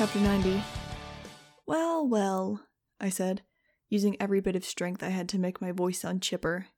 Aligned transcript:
Chapter 0.00 0.20
90 0.20 0.62
Well, 1.66 2.08
well, 2.08 2.62
I 2.98 3.10
said, 3.10 3.42
using 3.90 4.16
every 4.18 4.40
bit 4.40 4.56
of 4.56 4.64
strength 4.64 5.02
I 5.02 5.10
had 5.10 5.28
to 5.28 5.38
make 5.38 5.60
my 5.60 5.72
voice 5.72 6.00
sound 6.00 6.22
chipper. 6.22 6.68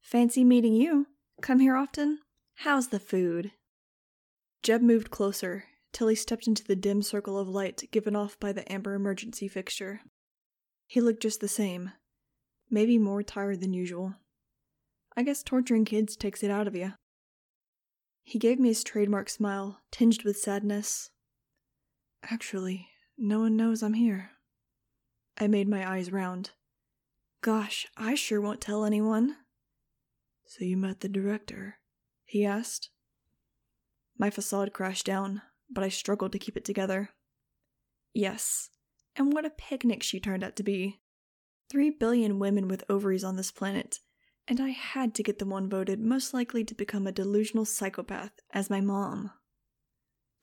Fancy 0.00 0.44
meeting 0.44 0.72
you. 0.72 1.08
Come 1.42 1.60
here 1.60 1.76
often? 1.76 2.20
How's 2.54 2.88
the 2.88 2.98
food? 2.98 3.52
Jeb 4.62 4.80
moved 4.80 5.10
closer 5.10 5.64
till 5.92 6.08
he 6.08 6.14
stepped 6.14 6.46
into 6.46 6.64
the 6.64 6.74
dim 6.74 7.02
circle 7.02 7.38
of 7.38 7.50
light 7.50 7.82
given 7.90 8.16
off 8.16 8.40
by 8.40 8.50
the 8.50 8.72
amber 8.72 8.94
emergency 8.94 9.46
fixture. 9.46 10.00
He 10.86 11.02
looked 11.02 11.20
just 11.20 11.42
the 11.42 11.48
same, 11.48 11.90
maybe 12.70 12.96
more 12.96 13.22
tired 13.22 13.60
than 13.60 13.74
usual. 13.74 14.14
I 15.14 15.22
guess 15.22 15.42
torturing 15.42 15.84
kids 15.84 16.16
takes 16.16 16.42
it 16.42 16.50
out 16.50 16.66
of 16.66 16.74
you. 16.74 16.94
He 18.22 18.38
gave 18.38 18.58
me 18.58 18.70
his 18.70 18.82
trademark 18.82 19.28
smile, 19.28 19.82
tinged 19.92 20.22
with 20.24 20.38
sadness. 20.38 21.10
Actually, 22.30 22.88
no 23.18 23.40
one 23.40 23.56
knows 23.56 23.82
I'm 23.82 23.94
here. 23.94 24.30
I 25.38 25.46
made 25.46 25.68
my 25.68 25.88
eyes 25.88 26.12
round. 26.12 26.50
Gosh, 27.42 27.86
I 27.96 28.14
sure 28.14 28.40
won't 28.40 28.60
tell 28.60 28.84
anyone. 28.84 29.36
So 30.46 30.64
you 30.64 30.76
met 30.76 31.00
the 31.00 31.08
director? 31.08 31.76
He 32.24 32.44
asked. 32.44 32.90
My 34.18 34.30
facade 34.30 34.72
crashed 34.72 35.06
down, 35.06 35.42
but 35.70 35.84
I 35.84 35.88
struggled 35.88 36.32
to 36.32 36.38
keep 36.38 36.56
it 36.56 36.64
together. 36.64 37.10
Yes, 38.14 38.70
and 39.16 39.32
what 39.32 39.44
a 39.44 39.50
picnic 39.50 40.02
she 40.02 40.20
turned 40.20 40.44
out 40.44 40.56
to 40.56 40.62
be. 40.62 41.00
Three 41.70 41.90
billion 41.90 42.38
women 42.38 42.68
with 42.68 42.84
ovaries 42.88 43.24
on 43.24 43.36
this 43.36 43.50
planet, 43.50 44.00
and 44.46 44.60
I 44.60 44.68
had 44.68 45.14
to 45.14 45.22
get 45.22 45.38
the 45.38 45.46
one 45.46 45.68
voted 45.68 46.00
most 46.00 46.32
likely 46.32 46.64
to 46.64 46.74
become 46.74 47.06
a 47.06 47.12
delusional 47.12 47.64
psychopath 47.64 48.32
as 48.52 48.70
my 48.70 48.80
mom. 48.80 49.30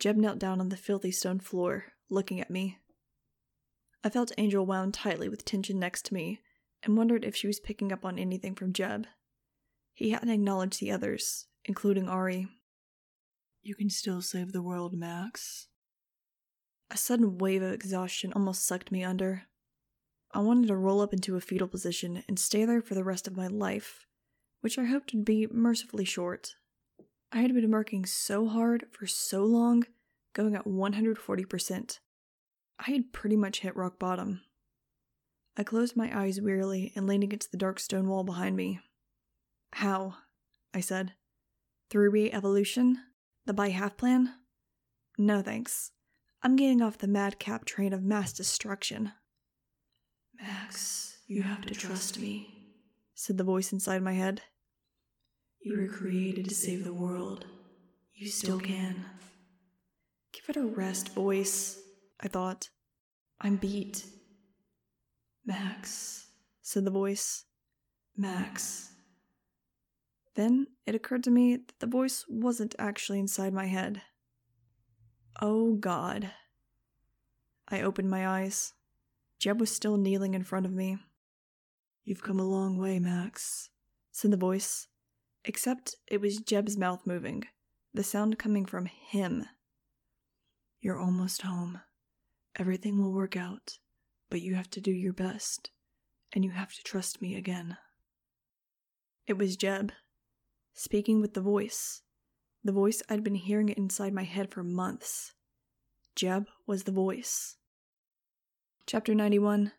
Jeb 0.01 0.17
knelt 0.17 0.39
down 0.39 0.59
on 0.59 0.69
the 0.69 0.77
filthy 0.77 1.11
stone 1.11 1.39
floor, 1.39 1.85
looking 2.09 2.41
at 2.41 2.49
me. 2.49 2.79
I 4.03 4.09
felt 4.09 4.31
Angel 4.35 4.65
wound 4.65 4.95
tightly 4.95 5.29
with 5.29 5.45
tension 5.45 5.77
next 5.77 6.05
to 6.05 6.15
me, 6.15 6.39
and 6.81 6.97
wondered 6.97 7.23
if 7.23 7.35
she 7.35 7.45
was 7.45 7.59
picking 7.59 7.91
up 7.91 8.03
on 8.03 8.17
anything 8.17 8.55
from 8.55 8.73
Jeb. 8.73 9.05
He 9.93 10.09
hadn't 10.09 10.31
acknowledged 10.31 10.79
the 10.79 10.89
others, 10.89 11.45
including 11.65 12.09
Ari. 12.09 12.47
You 13.61 13.75
can 13.75 13.91
still 13.91 14.23
save 14.23 14.53
the 14.53 14.63
world, 14.63 14.93
Max. 14.93 15.67
A 16.89 16.97
sudden 16.97 17.37
wave 17.37 17.61
of 17.61 17.71
exhaustion 17.71 18.33
almost 18.33 18.65
sucked 18.65 18.91
me 18.91 19.03
under. 19.03 19.43
I 20.31 20.39
wanted 20.39 20.69
to 20.69 20.75
roll 20.75 21.01
up 21.01 21.13
into 21.13 21.35
a 21.35 21.41
fetal 21.41 21.67
position 21.67 22.23
and 22.27 22.39
stay 22.39 22.65
there 22.65 22.81
for 22.81 22.95
the 22.95 23.03
rest 23.03 23.27
of 23.27 23.37
my 23.37 23.45
life, 23.45 24.07
which 24.61 24.79
I 24.79 24.85
hoped 24.85 25.13
would 25.13 25.25
be 25.25 25.45
mercifully 25.51 26.05
short. 26.05 26.55
I 27.33 27.39
had 27.39 27.53
been 27.53 27.71
working 27.71 28.05
so 28.05 28.47
hard 28.47 28.85
for 28.91 29.07
so 29.07 29.43
long, 29.43 29.85
going 30.33 30.55
at 30.55 30.65
140%. 30.65 31.99
I 32.79 32.91
had 32.91 33.13
pretty 33.13 33.37
much 33.37 33.61
hit 33.61 33.75
rock 33.75 33.97
bottom. 33.97 34.41
I 35.55 35.63
closed 35.63 35.95
my 35.95 36.17
eyes 36.17 36.41
wearily 36.41 36.91
and 36.95 37.07
leaned 37.07 37.23
against 37.23 37.51
the 37.51 37.57
dark 37.57 37.79
stone 37.79 38.07
wall 38.07 38.23
behind 38.23 38.55
me. 38.55 38.79
How? 39.73 40.15
I 40.73 40.81
said. 40.81 41.13
Through 41.89 42.09
re 42.09 42.31
evolution? 42.31 42.97
The 43.45 43.53
by 43.53 43.69
half 43.69 43.97
plan? 43.97 44.33
No 45.17 45.41
thanks. 45.41 45.91
I'm 46.43 46.55
getting 46.55 46.81
off 46.81 46.97
the 46.97 47.07
madcap 47.07 47.65
train 47.65 47.93
of 47.93 48.03
mass 48.03 48.33
destruction. 48.33 49.11
Max, 50.41 51.17
you 51.27 51.43
have 51.43 51.65
to 51.65 51.75
trust 51.75 52.19
me, 52.19 52.65
said 53.13 53.37
the 53.37 53.43
voice 53.43 53.71
inside 53.71 54.01
my 54.01 54.13
head. 54.13 54.41
You 55.63 55.77
were 55.77 55.87
created 55.87 56.49
to 56.49 56.55
save 56.55 56.83
the 56.83 56.93
world. 56.93 57.45
You 58.15 58.27
still 58.29 58.59
can. 58.59 59.05
Give 60.33 60.49
it 60.49 60.55
a 60.55 60.65
rest, 60.65 61.09
voice, 61.09 61.79
I 62.19 62.27
thought. 62.27 62.69
I'm 63.39 63.57
beat. 63.57 64.05
Max, 65.45 66.27
said 66.63 66.85
the 66.85 66.91
voice. 66.91 67.45
Max. 68.17 68.89
Then 70.33 70.65
it 70.87 70.95
occurred 70.95 71.23
to 71.25 71.31
me 71.31 71.57
that 71.57 71.79
the 71.79 71.85
voice 71.85 72.25
wasn't 72.27 72.73
actually 72.79 73.19
inside 73.19 73.53
my 73.53 73.67
head. 73.67 74.01
Oh 75.39 75.75
God. 75.75 76.31
I 77.67 77.81
opened 77.81 78.09
my 78.09 78.27
eyes. 78.27 78.73
Jeb 79.37 79.59
was 79.59 79.69
still 79.69 79.97
kneeling 79.97 80.33
in 80.33 80.43
front 80.43 80.65
of 80.65 80.71
me. 80.71 80.97
You've 82.03 82.23
come 82.23 82.39
a 82.39 82.47
long 82.47 82.77
way, 82.77 82.97
Max, 82.97 83.69
said 84.11 84.31
the 84.31 84.37
voice, 84.37 84.87
except 85.45 85.95
it 86.07 86.21
was 86.21 86.39
Jeb's 86.39 86.77
mouth 86.77 87.01
moving, 87.05 87.45
the 87.93 88.03
sound 88.03 88.37
coming 88.37 88.65
from 88.65 88.85
him. 88.85 89.45
You're 90.79 90.99
almost 90.99 91.43
home. 91.43 91.81
Everything 92.57 93.01
will 93.01 93.13
work 93.13 93.37
out, 93.37 93.77
but 94.29 94.41
you 94.41 94.55
have 94.55 94.69
to 94.71 94.81
do 94.81 94.91
your 94.91 95.13
best, 95.13 95.71
and 96.33 96.43
you 96.43 96.51
have 96.51 96.73
to 96.73 96.83
trust 96.83 97.21
me 97.21 97.35
again. 97.35 97.77
It 99.27 99.37
was 99.37 99.55
Jeb, 99.55 99.91
speaking 100.73 101.21
with 101.21 101.33
the 101.33 101.41
voice, 101.41 102.01
the 102.63 102.71
voice 102.71 103.01
I'd 103.09 103.23
been 103.23 103.35
hearing 103.35 103.69
inside 103.69 104.13
my 104.13 104.23
head 104.23 104.51
for 104.51 104.63
months. 104.63 105.33
Jeb 106.15 106.47
was 106.67 106.83
the 106.83 106.91
voice. 106.91 107.55
Chapter 108.85 109.15
91 109.15 109.71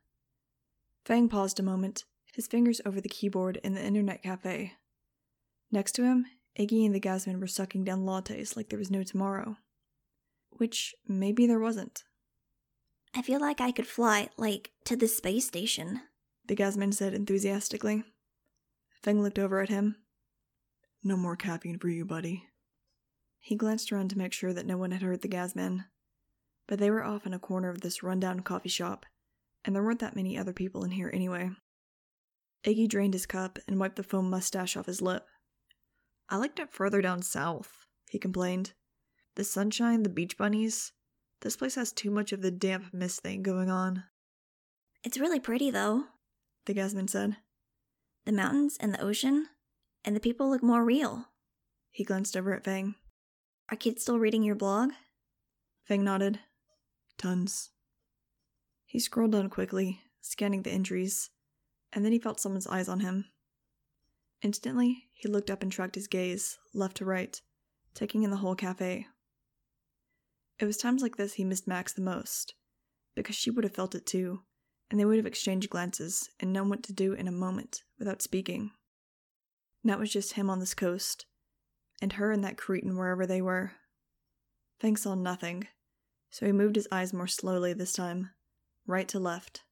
Fang 1.04 1.28
paused 1.28 1.58
a 1.58 1.62
moment, 1.62 2.04
his 2.32 2.46
fingers 2.46 2.80
over 2.86 3.00
the 3.00 3.08
keyboard 3.08 3.58
in 3.62 3.74
the 3.74 3.84
internet 3.84 4.22
cafe. 4.22 4.74
Next 5.72 5.93
to 5.93 6.05
him, 6.05 6.27
Iggy 6.59 6.87
and 6.87 6.94
the 6.94 7.00
Gasman 7.00 7.41
were 7.41 7.49
sucking 7.49 7.83
down 7.83 8.05
lattes 8.05 8.56
like 8.56 8.69
there 8.69 8.78
was 8.78 8.91
no 8.91 9.03
tomorrow. 9.03 9.56
Which 10.50 10.94
maybe 11.09 11.47
there 11.47 11.59
wasn't. 11.59 12.05
I 13.15 13.22
feel 13.22 13.41
like 13.41 13.60
I 13.60 13.72
could 13.72 13.87
fly, 13.87 14.28
like, 14.37 14.71
to 14.84 14.94
the 14.94 15.09
space 15.09 15.47
station, 15.47 16.00
the 16.47 16.55
Gasman 16.55 16.94
said 16.94 17.15
enthusiastically. 17.15 18.05
Fang 19.03 19.22
looked 19.22 19.38
over 19.38 19.60
at 19.60 19.69
him. 19.69 19.97
No 21.03 21.16
more 21.16 21.37
capping 21.37 21.78
for 21.78 21.89
you, 21.89 22.04
buddy. 22.04 22.44
He 23.41 23.56
glanced 23.56 23.91
around 23.91 24.10
to 24.10 24.19
make 24.19 24.33
sure 24.33 24.53
that 24.53 24.66
no 24.66 24.77
one 24.77 24.93
had 24.93 25.03
heard 25.03 25.22
the 25.22 25.28
Gasman 25.28 25.87
but 26.72 26.78
they 26.78 26.91
were 26.91 27.04
off 27.04 27.27
in 27.27 27.34
a 27.34 27.39
corner 27.39 27.69
of 27.69 27.81
this 27.81 28.03
rundown 28.03 28.41
coffee 28.41 28.69
shop, 28.69 29.06
and 29.65 29.75
there 29.75 29.83
weren't 29.83 30.00
that 30.00 30.16
many 30.16 30.39
other 30.39 30.53
people 30.53 30.84
in 30.84 30.93
here 30.93 31.10
anyway. 31.12 31.50
Iggy 32.65 32.89
drained 32.89 33.15
his 33.15 33.27
cup 33.27 33.59
and 33.66 33.78
wiped 33.78 33.97
the 33.97 34.03
foam 34.03 34.31
mustache 34.31 34.77
off 34.77 34.87
his 34.87 35.03
lip. 35.03 35.27
I 36.32 36.37
liked 36.37 36.59
it 36.59 36.72
further 36.72 37.03
down 37.03 37.20
south, 37.20 37.84
he 38.09 38.19
complained. 38.19 38.72
The 39.34 39.44
sunshine, 39.44 40.03
the 40.03 40.09
beach 40.09 40.38
bunnies. 40.38 40.93
This 41.43 41.59
place 41.59 41.75
has 41.75 41.93
too 41.93 42.10
much 42.10 42.32
of 42.32 42.41
the 42.41 42.50
damp 42.50 42.94
mist 42.94 43.20
thing 43.20 43.43
going 43.43 43.69
on. 43.69 44.04
It's 45.04 45.19
really 45.19 45.41
pretty, 45.41 45.71
though, 45.71 46.04
the 46.65 46.72
Gasman 46.72 47.10
said. 47.10 47.37
The 48.25 48.32
mountains 48.32 48.78
and 48.81 48.94
the 48.94 49.03
ocean, 49.03 49.48
and 50.06 50.16
the 50.16 50.21
people 50.21 50.48
look 50.48 50.62
more 50.62 50.82
real. 50.82 51.26
He 51.91 52.03
glanced 52.03 52.34
over 52.34 52.54
at 52.54 52.65
Fang. 52.65 52.94
Are 53.71 53.76
kids 53.76 54.00
still 54.00 54.19
reading 54.19 54.42
your 54.42 54.54
blog? 54.54 54.92
Fang 55.84 56.03
nodded. 56.03 56.41
Tons. 57.19 57.72
He 58.87 58.98
scrolled 58.98 59.32
down 59.32 59.50
quickly, 59.50 60.00
scanning 60.22 60.62
the 60.62 60.71
entries, 60.71 61.28
and 61.92 62.03
then 62.03 62.12
he 62.12 62.19
felt 62.19 62.41
someone's 62.41 62.66
eyes 62.66 62.88
on 62.88 63.00
him. 63.00 63.26
Instantly, 64.42 65.08
he 65.14 65.28
looked 65.28 65.50
up 65.50 65.62
and 65.62 65.70
tracked 65.70 65.94
his 65.94 66.09
gaze, 66.09 66.59
left 66.74 66.97
to 66.97 67.04
right, 67.04 67.41
taking 67.94 68.24
in 68.24 68.30
the 68.30 68.39
whole 68.39 68.56
cafe. 68.56 69.06
It 70.59 70.65
was 70.65 70.77
times 70.77 71.00
like 71.00 71.16
this 71.16 71.34
he 71.34 71.44
missed 71.44 71.68
Max 71.68 71.92
the 71.92 72.03
most, 72.03 72.54
because 73.15 73.36
she 73.36 73.50
would 73.50 73.65
have 73.65 73.74
felt 73.74 73.94
it 73.94 74.04
too, 74.04 74.41
and 74.91 74.98
they 74.98 75.04
would 75.04 75.16
have 75.16 75.27
exchanged 75.27 75.71
glances 75.71 76.28
and 76.41 76.53
known 76.53 76.68
what 76.68 76.83
to 76.84 76.92
do 76.92 77.12
in 77.12 77.28
a 77.28 77.33
moment 77.33 77.83
without 77.98 78.21
speaking. 78.21 78.72
Now 79.84 79.94
it 79.94 80.00
was 80.00 80.12
just 80.12 80.34
him 80.34 80.50
on 80.50 80.59
this 80.59 80.74
coast, 80.74 81.27
and 82.00 82.15
her 82.15 82.33
and 82.33 82.42
that 82.44 82.59
cretin 82.59 82.97
wherever 82.97 83.27
they 83.27 83.41
were. 83.41 83.72
Fang 84.80 84.97
saw 84.97 85.15
nothing, 85.15 85.68
so 86.30 86.47
he 86.47 86.53
moved 86.53 86.74
his 86.77 86.89
eyes 86.91 87.12
more 87.12 87.28
slowly 87.28 87.72
this 87.72 87.92
time, 87.92 88.30
right 88.86 89.06
to 89.09 89.21
left. 89.21 89.62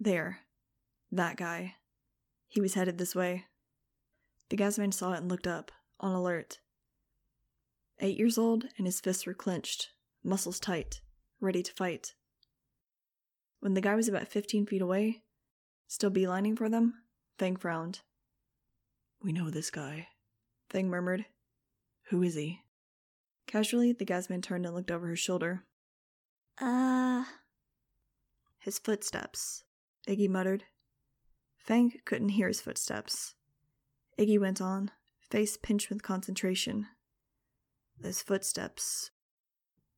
There. 0.00 0.40
That 1.12 1.36
guy. 1.36 1.76
He 2.48 2.60
was 2.60 2.74
headed 2.74 2.98
this 2.98 3.14
way. 3.14 3.44
The 4.54 4.62
gasman 4.62 4.94
saw 4.94 5.14
it 5.14 5.18
and 5.18 5.28
looked 5.28 5.48
up, 5.48 5.72
on 5.98 6.14
alert. 6.14 6.60
Eight 7.98 8.16
years 8.16 8.38
old, 8.38 8.66
and 8.78 8.86
his 8.86 9.00
fists 9.00 9.26
were 9.26 9.34
clenched, 9.34 9.90
muscles 10.22 10.60
tight, 10.60 11.00
ready 11.40 11.60
to 11.60 11.72
fight. 11.72 12.14
When 13.58 13.74
the 13.74 13.80
guy 13.80 13.96
was 13.96 14.06
about 14.06 14.28
15 14.28 14.66
feet 14.66 14.80
away, 14.80 15.24
still 15.88 16.12
beelining 16.12 16.56
for 16.56 16.68
them, 16.68 16.94
Fang 17.36 17.56
frowned. 17.56 18.02
We 19.20 19.32
know 19.32 19.50
this 19.50 19.72
guy, 19.72 20.06
Fang 20.70 20.88
murmured. 20.88 21.24
Who 22.10 22.22
is 22.22 22.36
he? 22.36 22.60
Casually, 23.48 23.90
the 23.90 24.06
gasman 24.06 24.40
turned 24.40 24.66
and 24.66 24.74
looked 24.76 24.92
over 24.92 25.08
his 25.08 25.18
shoulder. 25.18 25.64
Uh. 26.60 27.24
His 28.60 28.78
footsteps, 28.78 29.64
Iggy 30.06 30.28
muttered. 30.28 30.62
Fang 31.56 31.92
couldn't 32.04 32.28
hear 32.28 32.46
his 32.46 32.60
footsteps. 32.60 33.34
Iggy 34.18 34.38
went 34.38 34.60
on, 34.60 34.90
face 35.20 35.56
pinched 35.56 35.90
with 35.90 36.02
concentration. 36.02 36.86
Those 38.00 38.22
footsteps. 38.22 39.10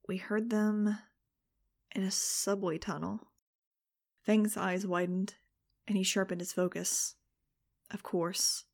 We 0.09 0.17
heard 0.17 0.51
them 0.51 0.99
in 1.95 2.03
a 2.03 2.11
subway 2.11 2.79
tunnel. 2.79 3.29
Fang's 4.23 4.57
eyes 4.57 4.87
widened, 4.87 5.35
and 5.87 5.97
he 5.97 6.03
sharpened 6.03 6.41
his 6.41 6.53
focus. 6.53 7.17
Of 7.91 8.03
course. 8.03 8.65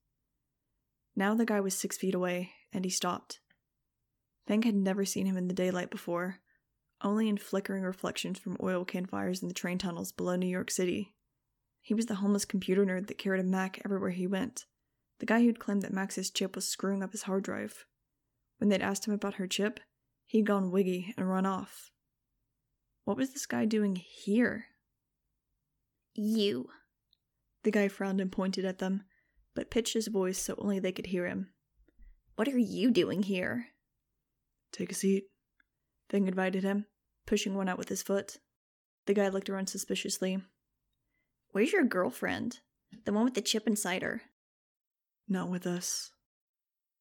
Now 1.16 1.34
the 1.34 1.44
guy 1.44 1.60
was 1.60 1.74
six 1.74 1.96
feet 1.96 2.14
away, 2.14 2.52
and 2.72 2.84
he 2.84 2.90
stopped. 2.90 3.40
Fang 4.46 4.62
had 4.62 4.74
never 4.74 5.04
seen 5.04 5.26
him 5.26 5.36
in 5.36 5.48
the 5.48 5.54
daylight 5.54 5.90
before, 5.90 6.38
only 7.02 7.28
in 7.28 7.36
flickering 7.36 7.82
reflections 7.82 8.38
from 8.38 8.56
oil 8.62 8.84
can 8.84 9.06
fires 9.06 9.42
in 9.42 9.48
the 9.48 9.54
train 9.54 9.78
tunnels 9.78 10.12
below 10.12 10.36
New 10.36 10.46
York 10.46 10.70
City. 10.70 11.14
He 11.80 11.94
was 11.94 12.06
the 12.06 12.16
homeless 12.16 12.44
computer 12.44 12.86
nerd 12.86 13.08
that 13.08 13.18
carried 13.18 13.40
a 13.40 13.44
Mac 13.44 13.80
everywhere 13.84 14.10
he 14.10 14.26
went, 14.26 14.66
the 15.22 15.26
guy 15.26 15.42
who'd 15.42 15.60
claimed 15.60 15.82
that 15.82 15.92
Max's 15.92 16.32
chip 16.32 16.56
was 16.56 16.66
screwing 16.66 17.00
up 17.00 17.12
his 17.12 17.22
hard 17.22 17.44
drive. 17.44 17.86
When 18.58 18.70
they'd 18.70 18.82
asked 18.82 19.06
him 19.06 19.14
about 19.14 19.34
her 19.34 19.46
chip, 19.46 19.78
he'd 20.26 20.46
gone 20.46 20.72
wiggy 20.72 21.14
and 21.16 21.30
run 21.30 21.46
off. 21.46 21.92
What 23.04 23.16
was 23.16 23.32
this 23.32 23.46
guy 23.46 23.64
doing 23.64 23.94
here? 23.94 24.64
You. 26.12 26.70
The 27.62 27.70
guy 27.70 27.86
frowned 27.86 28.20
and 28.20 28.32
pointed 28.32 28.64
at 28.64 28.80
them, 28.80 29.04
but 29.54 29.70
pitched 29.70 29.94
his 29.94 30.08
voice 30.08 30.38
so 30.38 30.56
only 30.58 30.80
they 30.80 30.90
could 30.90 31.06
hear 31.06 31.28
him. 31.28 31.50
What 32.34 32.48
are 32.48 32.58
you 32.58 32.90
doing 32.90 33.22
here? 33.22 33.68
Take 34.72 34.90
a 34.90 34.94
seat. 34.94 35.26
Fang 36.10 36.26
invited 36.26 36.64
him, 36.64 36.86
pushing 37.28 37.54
one 37.54 37.68
out 37.68 37.78
with 37.78 37.90
his 37.90 38.02
foot. 38.02 38.38
The 39.06 39.14
guy 39.14 39.28
looked 39.28 39.48
around 39.48 39.68
suspiciously. 39.68 40.42
Where's 41.52 41.72
your 41.72 41.84
girlfriend? 41.84 42.58
The 43.04 43.12
one 43.12 43.22
with 43.24 43.34
the 43.34 43.40
chip 43.40 43.68
inside 43.68 44.02
her. 44.02 44.22
Not 45.32 45.48
with 45.48 45.66
us. 45.66 46.12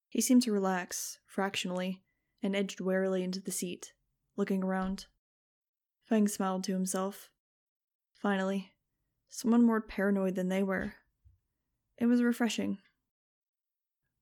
He 0.07 0.21
seemed 0.21 0.43
to 0.43 0.53
relax, 0.53 1.19
fractionally, 1.25 2.01
and 2.41 2.55
edged 2.55 2.79
warily 2.79 3.23
into 3.23 3.41
the 3.41 3.51
seat, 3.51 3.91
looking 4.37 4.63
around. 4.63 5.07
Fang 6.05 6.29
smiled 6.29 6.63
to 6.63 6.71
himself. 6.71 7.29
Finally, 8.21 8.71
someone 9.29 9.65
more 9.65 9.81
paranoid 9.81 10.35
than 10.35 10.47
they 10.47 10.63
were. 10.63 10.93
It 11.97 12.05
was 12.05 12.23
refreshing. 12.23 12.77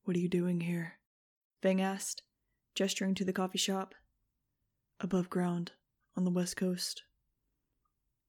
What 0.05 0.17
are 0.17 0.19
you 0.19 0.27
doing 0.27 0.61
here? 0.61 0.93
Fang 1.61 1.79
asked, 1.79 2.23
gesturing 2.73 3.13
to 3.13 3.23
the 3.23 3.31
coffee 3.31 3.59
shop. 3.59 3.93
Above 4.99 5.29
ground, 5.29 5.73
on 6.17 6.23
the 6.23 6.31
west 6.31 6.57
coast. 6.57 7.03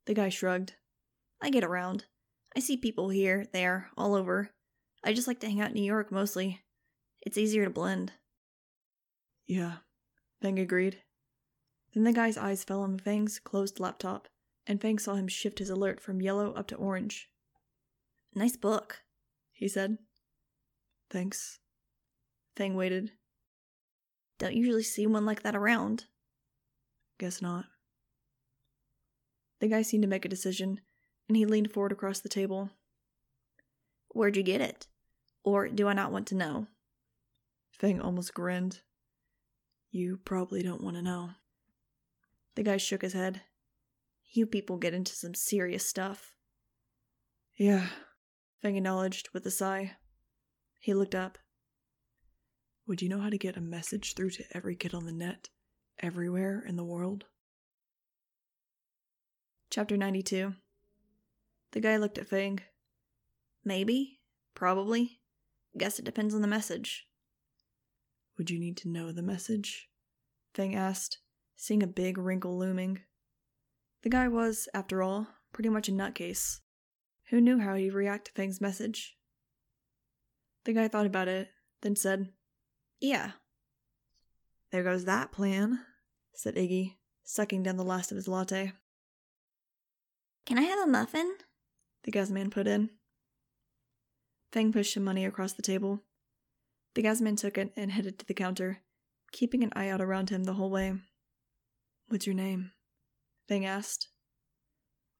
The 0.04 0.12
guy 0.12 0.28
shrugged. 0.28 0.74
I 1.40 1.48
get 1.48 1.64
around. 1.64 2.04
I 2.54 2.60
see 2.60 2.76
people 2.76 3.08
here, 3.08 3.46
there, 3.54 3.88
all 3.96 4.14
over. 4.14 4.50
I 5.02 5.12
just 5.12 5.26
like 5.26 5.40
to 5.40 5.46
hang 5.46 5.60
out 5.60 5.68
in 5.68 5.74
New 5.74 5.82
York 5.82 6.12
mostly. 6.12 6.60
It's 7.22 7.38
easier 7.38 7.64
to 7.64 7.70
blend. 7.70 8.12
Yeah, 9.46 9.76
Fang 10.40 10.58
agreed. 10.58 11.02
Then 11.94 12.04
the 12.04 12.12
guy's 12.12 12.38
eyes 12.38 12.64
fell 12.64 12.82
on 12.82 12.98
Fang's 12.98 13.38
closed 13.38 13.80
laptop, 13.80 14.28
and 14.66 14.80
Fang 14.80 14.98
saw 14.98 15.14
him 15.14 15.28
shift 15.28 15.58
his 15.58 15.70
alert 15.70 16.00
from 16.00 16.22
yellow 16.22 16.52
up 16.52 16.68
to 16.68 16.76
orange. 16.76 17.28
Nice 18.34 18.56
book, 18.56 19.02
he 19.52 19.66
said. 19.66 19.98
Thanks. 21.10 21.58
Fang 22.56 22.74
waited. 22.76 23.12
Don't 24.38 24.54
usually 24.54 24.84
see 24.84 25.06
one 25.06 25.26
like 25.26 25.42
that 25.42 25.56
around. 25.56 26.04
Guess 27.18 27.42
not. 27.42 27.66
The 29.60 29.68
guy 29.68 29.82
seemed 29.82 30.02
to 30.02 30.08
make 30.08 30.24
a 30.24 30.28
decision, 30.28 30.80
and 31.28 31.36
he 31.36 31.44
leaned 31.44 31.72
forward 31.72 31.92
across 31.92 32.20
the 32.20 32.28
table. 32.28 32.70
Where'd 34.12 34.36
you 34.36 34.42
get 34.42 34.60
it? 34.60 34.86
Or 35.44 35.68
do 35.68 35.88
I 35.88 35.92
not 35.92 36.12
want 36.12 36.26
to 36.28 36.34
know? 36.34 36.66
Fang 37.70 38.00
almost 38.00 38.34
grinned. 38.34 38.80
You 39.90 40.18
probably 40.24 40.62
don't 40.62 40.82
want 40.82 40.96
to 40.96 41.02
know. 41.02 41.30
The 42.54 42.62
guy 42.62 42.76
shook 42.76 43.02
his 43.02 43.12
head. 43.12 43.42
You 44.32 44.46
people 44.46 44.76
get 44.76 44.94
into 44.94 45.14
some 45.14 45.34
serious 45.34 45.86
stuff. 45.86 46.34
Yeah, 47.56 47.86
Fang 48.60 48.76
acknowledged 48.76 49.30
with 49.32 49.46
a 49.46 49.50
sigh. 49.50 49.96
He 50.78 50.94
looked 50.94 51.14
up. 51.14 51.38
Would 52.86 53.02
you 53.02 53.08
know 53.08 53.20
how 53.20 53.30
to 53.30 53.38
get 53.38 53.56
a 53.56 53.60
message 53.60 54.14
through 54.14 54.30
to 54.30 54.44
every 54.52 54.76
kid 54.76 54.94
on 54.94 55.04
the 55.04 55.12
net, 55.12 55.48
everywhere 56.00 56.64
in 56.66 56.76
the 56.76 56.84
world? 56.84 57.26
Chapter 59.70 59.96
92 59.96 60.54
The 61.72 61.80
guy 61.80 61.96
looked 61.96 62.18
at 62.18 62.26
Fang. 62.26 62.60
Maybe. 63.64 64.20
Probably. 64.54 65.20
Guess 65.76 65.98
it 65.98 66.04
depends 66.04 66.34
on 66.34 66.42
the 66.42 66.48
message. 66.48 67.06
Would 68.36 68.50
you 68.50 68.58
need 68.58 68.76
to 68.78 68.88
know 68.88 69.12
the 69.12 69.22
message? 69.22 69.88
Fang 70.54 70.74
asked, 70.74 71.18
seeing 71.56 71.82
a 71.82 71.86
big 71.86 72.18
wrinkle 72.18 72.58
looming. 72.58 73.00
The 74.02 74.08
guy 74.08 74.28
was, 74.28 74.68
after 74.74 75.02
all, 75.02 75.28
pretty 75.52 75.68
much 75.68 75.88
a 75.88 75.92
nutcase. 75.92 76.60
Who 77.28 77.40
knew 77.40 77.60
how 77.60 77.74
he'd 77.74 77.92
react 77.92 78.26
to 78.26 78.32
Fang's 78.32 78.60
message? 78.60 79.16
The 80.64 80.72
guy 80.72 80.88
thought 80.88 81.06
about 81.06 81.28
it, 81.28 81.48
then 81.82 81.96
said, 81.96 82.30
Yeah. 83.00 83.32
There 84.72 84.82
goes 84.82 85.04
that 85.04 85.32
plan, 85.32 85.80
said 86.34 86.56
Iggy, 86.56 86.96
sucking 87.22 87.62
down 87.62 87.76
the 87.76 87.84
last 87.84 88.10
of 88.10 88.16
his 88.16 88.28
latte. 88.28 88.72
Can 90.46 90.58
I 90.58 90.62
have 90.62 90.80
a 90.80 90.90
muffin? 90.90 91.36
The 92.04 92.10
gas 92.10 92.30
man 92.30 92.50
put 92.50 92.66
in. 92.66 92.90
Fang 94.52 94.72
pushed 94.72 94.94
some 94.94 95.04
money 95.04 95.24
across 95.24 95.52
the 95.52 95.62
table. 95.62 96.00
The 96.94 97.02
gasman 97.02 97.36
took 97.36 97.56
it 97.56 97.72
and 97.76 97.92
headed 97.92 98.18
to 98.18 98.26
the 98.26 98.34
counter, 98.34 98.80
keeping 99.32 99.62
an 99.62 99.72
eye 99.74 99.88
out 99.88 100.00
around 100.00 100.30
him 100.30 100.44
the 100.44 100.54
whole 100.54 100.70
way. 100.70 100.94
What's 102.08 102.26
your 102.26 102.34
name? 102.34 102.72
Fang 103.48 103.64
asked. 103.64 104.08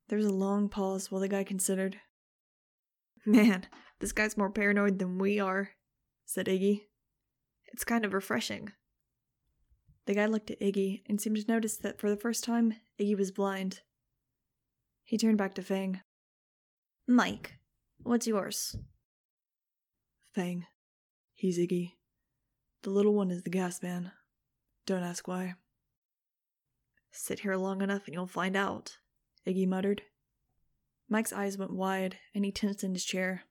There 0.09 0.19
was 0.19 0.27
a 0.27 0.33
long 0.33 0.69
pause 0.69 1.11
while 1.11 1.21
the 1.21 1.29
guy 1.29 1.45
considered. 1.45 1.99
Man, 3.25 3.67
this 4.01 4.13
guy's 4.13 4.37
more 4.37 4.51
paranoid 4.51 4.99
than 4.99 5.19
we 5.19 5.39
are, 5.39 5.71
said 6.27 6.47
Iggy. 6.47 6.87
It's 7.73 7.85
kind 7.85 8.05
of 8.05 8.13
refreshing. 8.13 8.73
The 10.07 10.15
guy 10.15 10.27
looked 10.27 10.51
at 10.51 10.61
Iggy 10.61 11.03
and 11.07 11.21
seemed 11.21 11.37
to 11.37 11.53
notice 11.53 11.77
that 11.77 12.01
for 12.01 12.11
the 12.11 12.17
first 12.17 12.43
time, 12.43 12.75
Iggy 13.01 13.17
was 13.17 13.31
blind. 13.31 13.83
He 15.05 15.17
turned 15.17 15.39
back 15.39 15.55
to 15.55 15.63
Fang. 15.63 16.01
Mike, 17.07 17.59
what's 18.03 18.27
yours? 18.27 18.77
Fang. 20.41 20.65
He's 21.35 21.59
Iggy. 21.59 21.97
The 22.83 22.89
little 22.89 23.13
one 23.13 23.31
is 23.31 23.43
the 23.43 23.51
gas 23.51 23.83
man. 23.83 24.13
Don't 24.87 25.03
ask 25.03 25.29
why. 25.29 25.57
Sit 27.13 27.41
here 27.41 27.57
long 27.57 27.83
enough 27.83 28.07
and 28.07 28.15
you'll 28.15 28.27
find 28.27 28.57
out, 28.57 28.97
Iggy 29.47 29.69
muttered. 29.69 30.01
Mike's 31.11 31.35
eyes 31.35 31.59
went 31.59 31.75
wide 31.75 32.17
and 32.35 32.43
he 32.47 32.53
tensed 32.53 32.83
in 32.83 32.95
his 32.95 33.05
chair. 33.05 33.43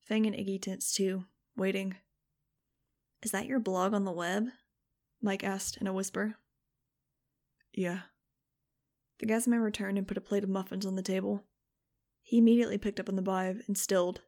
Fang 0.00 0.26
and 0.26 0.34
Iggy 0.34 0.60
tensed 0.60 0.96
too, 0.96 1.26
waiting. 1.56 1.94
Is 3.22 3.30
that 3.30 3.46
your 3.46 3.60
blog 3.60 3.94
on 3.94 4.04
the 4.04 4.10
web? 4.10 4.46
Mike 5.22 5.44
asked 5.44 5.76
in 5.76 5.86
a 5.86 5.92
whisper. 5.92 6.34
Yeah. 7.72 8.00
The 9.20 9.26
gas 9.26 9.46
man 9.46 9.60
returned 9.60 9.98
and 9.98 10.08
put 10.08 10.18
a 10.18 10.20
plate 10.20 10.42
of 10.42 10.50
muffins 10.50 10.84
on 10.84 10.96
the 10.96 11.00
table. 11.02 11.44
He 12.22 12.38
immediately 12.38 12.76
picked 12.76 12.98
up 12.98 13.08
on 13.08 13.14
the 13.14 13.22
vibe 13.22 13.60
and 13.68 13.78
stilled, 13.78 14.22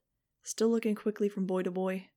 still 0.44 0.68
looking 0.68 0.94
quickly 0.94 1.28
from 1.28 1.46
boy 1.46 1.62
to 1.62 1.70
boy. 1.70 2.08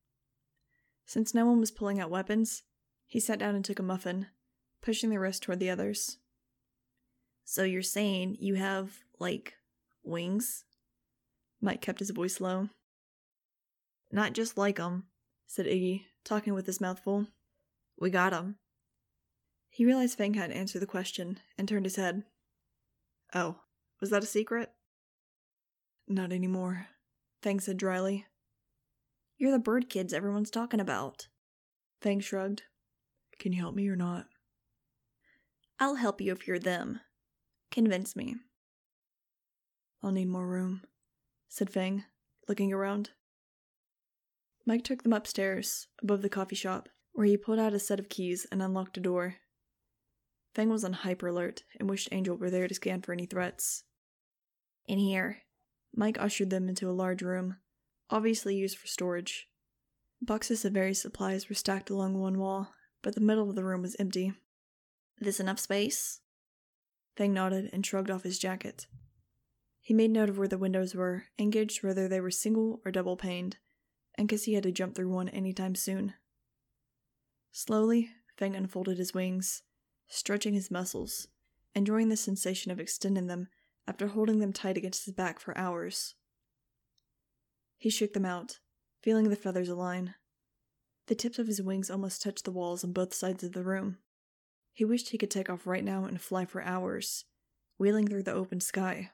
Since 1.04 1.34
no 1.34 1.46
one 1.46 1.58
was 1.58 1.72
pulling 1.72 1.98
out 1.98 2.10
weapons, 2.10 2.62
he 3.06 3.18
sat 3.18 3.38
down 3.38 3.56
and 3.56 3.64
took 3.64 3.78
a 3.78 3.82
muffin, 3.82 4.26
pushing 4.82 5.10
the 5.10 5.18
rest 5.18 5.42
toward 5.42 5.58
the 5.58 5.70
others. 5.70 6.18
So 7.44 7.64
you're 7.64 7.82
saying 7.82 8.36
you 8.38 8.54
have, 8.56 8.98
like, 9.18 9.54
wings? 10.04 10.64
Mike 11.60 11.80
kept 11.80 11.98
his 11.98 12.10
voice 12.10 12.40
low. 12.40 12.68
Not 14.12 14.34
just 14.34 14.56
like 14.56 14.78
'em, 14.78 15.08
said 15.46 15.66
Iggy, 15.66 16.04
talking 16.24 16.52
with 16.52 16.66
his 16.66 16.80
mouth 16.80 17.00
full. 17.00 17.28
We 17.98 18.10
got 18.10 18.34
'em. 18.34 18.58
He 19.70 19.84
realized 19.84 20.18
Fang 20.18 20.34
hadn't 20.34 20.56
answered 20.56 20.80
the 20.80 20.86
question 20.86 21.40
and 21.56 21.66
turned 21.66 21.86
his 21.86 21.96
head. 21.96 22.24
Oh, 23.34 23.62
was 24.00 24.10
that 24.10 24.22
a 24.22 24.26
secret? 24.26 24.72
Not 26.06 26.32
anymore, 26.32 26.88
Fang 27.42 27.60
said 27.60 27.76
dryly. 27.76 28.26
You're 29.36 29.52
the 29.52 29.58
bird 29.58 29.88
kids 29.88 30.12
everyone's 30.12 30.50
talking 30.50 30.80
about. 30.80 31.28
Fang 32.00 32.20
shrugged. 32.20 32.62
Can 33.38 33.52
you 33.52 33.60
help 33.60 33.74
me 33.74 33.88
or 33.88 33.96
not? 33.96 34.26
I'll 35.78 35.94
help 35.94 36.20
you 36.20 36.32
if 36.32 36.48
you're 36.48 36.58
them. 36.58 37.00
Convince 37.70 38.16
me. 38.16 38.36
I'll 40.02 40.10
need 40.10 40.28
more 40.28 40.46
room, 40.46 40.82
said 41.48 41.70
Fang, 41.70 42.04
looking 42.48 42.72
around. 42.72 43.10
Mike 44.66 44.84
took 44.84 45.02
them 45.02 45.12
upstairs, 45.12 45.86
above 46.02 46.22
the 46.22 46.28
coffee 46.28 46.56
shop, 46.56 46.88
where 47.12 47.26
he 47.26 47.36
pulled 47.36 47.58
out 47.58 47.72
a 47.72 47.78
set 47.78 47.98
of 47.98 48.08
keys 48.08 48.46
and 48.50 48.62
unlocked 48.62 48.96
a 48.96 49.00
door. 49.00 49.36
Fang 50.54 50.68
was 50.68 50.84
on 50.84 50.92
hyper 50.92 51.28
alert 51.28 51.62
and 51.78 51.88
wished 51.88 52.08
Angel 52.10 52.36
were 52.36 52.50
there 52.50 52.66
to 52.66 52.74
scan 52.74 53.02
for 53.02 53.12
any 53.12 53.26
threats. 53.26 53.84
In 54.86 54.98
here. 54.98 55.38
Mike 55.98 56.16
ushered 56.20 56.48
them 56.48 56.68
into 56.68 56.88
a 56.88 56.92
large 56.92 57.22
room, 57.22 57.56
obviously 58.08 58.54
used 58.54 58.78
for 58.78 58.86
storage. 58.86 59.48
Boxes 60.22 60.64
of 60.64 60.72
various 60.72 61.02
supplies 61.02 61.48
were 61.48 61.56
stacked 61.56 61.90
along 61.90 62.14
one 62.14 62.38
wall, 62.38 62.72
but 63.02 63.16
the 63.16 63.20
middle 63.20 63.50
of 63.50 63.56
the 63.56 63.64
room 63.64 63.82
was 63.82 63.96
empty. 63.98 64.32
This 65.18 65.40
enough 65.40 65.58
space? 65.58 66.20
Fang 67.16 67.34
nodded 67.34 67.68
and 67.72 67.84
shrugged 67.84 68.12
off 68.12 68.22
his 68.22 68.38
jacket. 68.38 68.86
He 69.80 69.92
made 69.92 70.12
note 70.12 70.28
of 70.28 70.38
where 70.38 70.46
the 70.46 70.56
windows 70.56 70.94
were 70.94 71.24
and 71.36 71.50
gauged 71.50 71.82
whether 71.82 72.06
they 72.06 72.20
were 72.20 72.30
single 72.30 72.80
or 72.84 72.92
double 72.92 73.16
paned, 73.16 73.56
and 74.14 74.30
see 74.30 74.52
he 74.52 74.54
had 74.54 74.62
to 74.62 74.70
jump 74.70 74.94
through 74.94 75.10
one 75.10 75.28
any 75.30 75.52
time 75.52 75.74
soon. 75.74 76.14
Slowly, 77.50 78.10
Fang 78.36 78.54
unfolded 78.54 78.98
his 78.98 79.14
wings, 79.14 79.64
stretching 80.06 80.54
his 80.54 80.70
muscles, 80.70 81.26
enjoying 81.74 82.08
the 82.08 82.16
sensation 82.16 82.70
of 82.70 82.78
extending 82.78 83.26
them 83.26 83.48
after 83.88 84.08
holding 84.08 84.38
them 84.38 84.52
tight 84.52 84.76
against 84.76 85.06
his 85.06 85.14
back 85.14 85.40
for 85.40 85.56
hours. 85.56 86.14
He 87.78 87.88
shook 87.88 88.12
them 88.12 88.26
out, 88.26 88.58
feeling 89.02 89.30
the 89.30 89.36
feathers 89.36 89.70
align. 89.70 90.14
The 91.06 91.14
tips 91.14 91.38
of 91.38 91.46
his 91.46 91.62
wings 91.62 91.90
almost 91.90 92.20
touched 92.20 92.44
the 92.44 92.50
walls 92.50 92.84
on 92.84 92.92
both 92.92 93.14
sides 93.14 93.42
of 93.42 93.52
the 93.52 93.62
room. 93.62 93.96
He 94.74 94.84
wished 94.84 95.08
he 95.08 95.18
could 95.18 95.30
take 95.30 95.48
off 95.48 95.66
right 95.66 95.82
now 95.82 96.04
and 96.04 96.20
fly 96.20 96.44
for 96.44 96.62
hours, 96.62 97.24
wheeling 97.78 98.06
through 98.06 98.24
the 98.24 98.34
open 98.34 98.60
sky. 98.60 99.12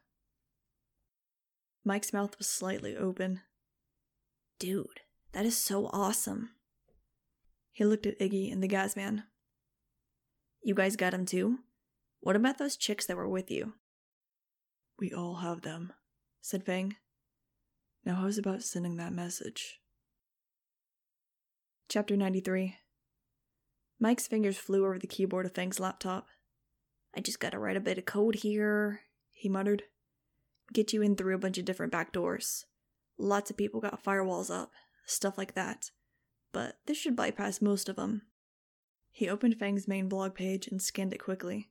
Mike's 1.85 2.13
mouth 2.13 2.37
was 2.37 2.49
slightly 2.49 2.97
open. 2.97 3.43
Dude, 4.59 5.03
that 5.33 5.47
is 5.47 5.57
so 5.57 5.89
awesome. 5.93 6.51
He 7.71 7.85
looked 7.85 8.07
at 8.07 8.19
Iggy 8.19 8.53
and 8.53 8.63
the 8.63 8.69
Gasman. 8.69 9.23
You 10.63 10.75
guys 10.75 10.97
got 10.97 11.15
him 11.15 11.27
too? 11.27 11.59
What 12.21 12.35
about 12.35 12.59
those 12.59 12.77
chicks 12.77 13.07
that 13.07 13.17
were 13.17 13.29
with 13.29 13.51
you? 13.51 13.75
We 14.99 15.13
all 15.13 15.37
have 15.37 15.63
them, 15.63 15.93
said 16.41 16.65
Fang. 16.65 16.97
Now, 18.05 18.17
how's 18.17 18.39
about 18.39 18.63
sending 18.63 18.97
that 18.97 19.13
message? 19.13 19.81
Chapter 21.89 22.17
93 22.17 22.77
Mike's 23.99 24.27
fingers 24.27 24.57
flew 24.57 24.85
over 24.85 24.99
the 24.99 25.07
keyboard 25.07 25.47
of 25.47 25.55
Fang's 25.55 25.81
laptop. 25.81 26.29
I 27.17 27.21
just 27.21 27.41
gotta 27.41 27.59
write 27.59 27.77
a 27.77 27.81
bit 27.81 27.99
of 27.99 28.05
code 28.05 28.37
here, 28.37 29.03
he 29.33 29.49
muttered. 29.49 29.85
Get 30.73 30.93
you 30.93 31.03
in 31.03 31.17
through 31.17 31.35
a 31.35 31.39
bunch 31.39 31.59
of 31.59 31.65
different 31.65 31.93
back 31.93 32.13
doors. 32.13 32.67
Lots 33.19 33.51
of 33.51 33.57
people 33.57 33.81
got 33.81 34.03
firewalls 34.03 34.51
up, 34.51 34.73
stuff 35.07 35.39
like 35.39 35.55
that. 35.55 35.91
But 36.53 36.79
this 36.87 36.97
should 36.97 37.17
bypass 37.17 37.61
most 37.61 37.89
of 37.89 37.97
them. 37.97 38.23
He 39.11 39.29
opened 39.29 39.57
Fang's 39.59 39.87
main 39.87 40.09
blog 40.09 40.35
page 40.35 40.67
and 40.67 40.83
scanned 40.83 41.13
it 41.13 41.23
quickly. 41.23 41.71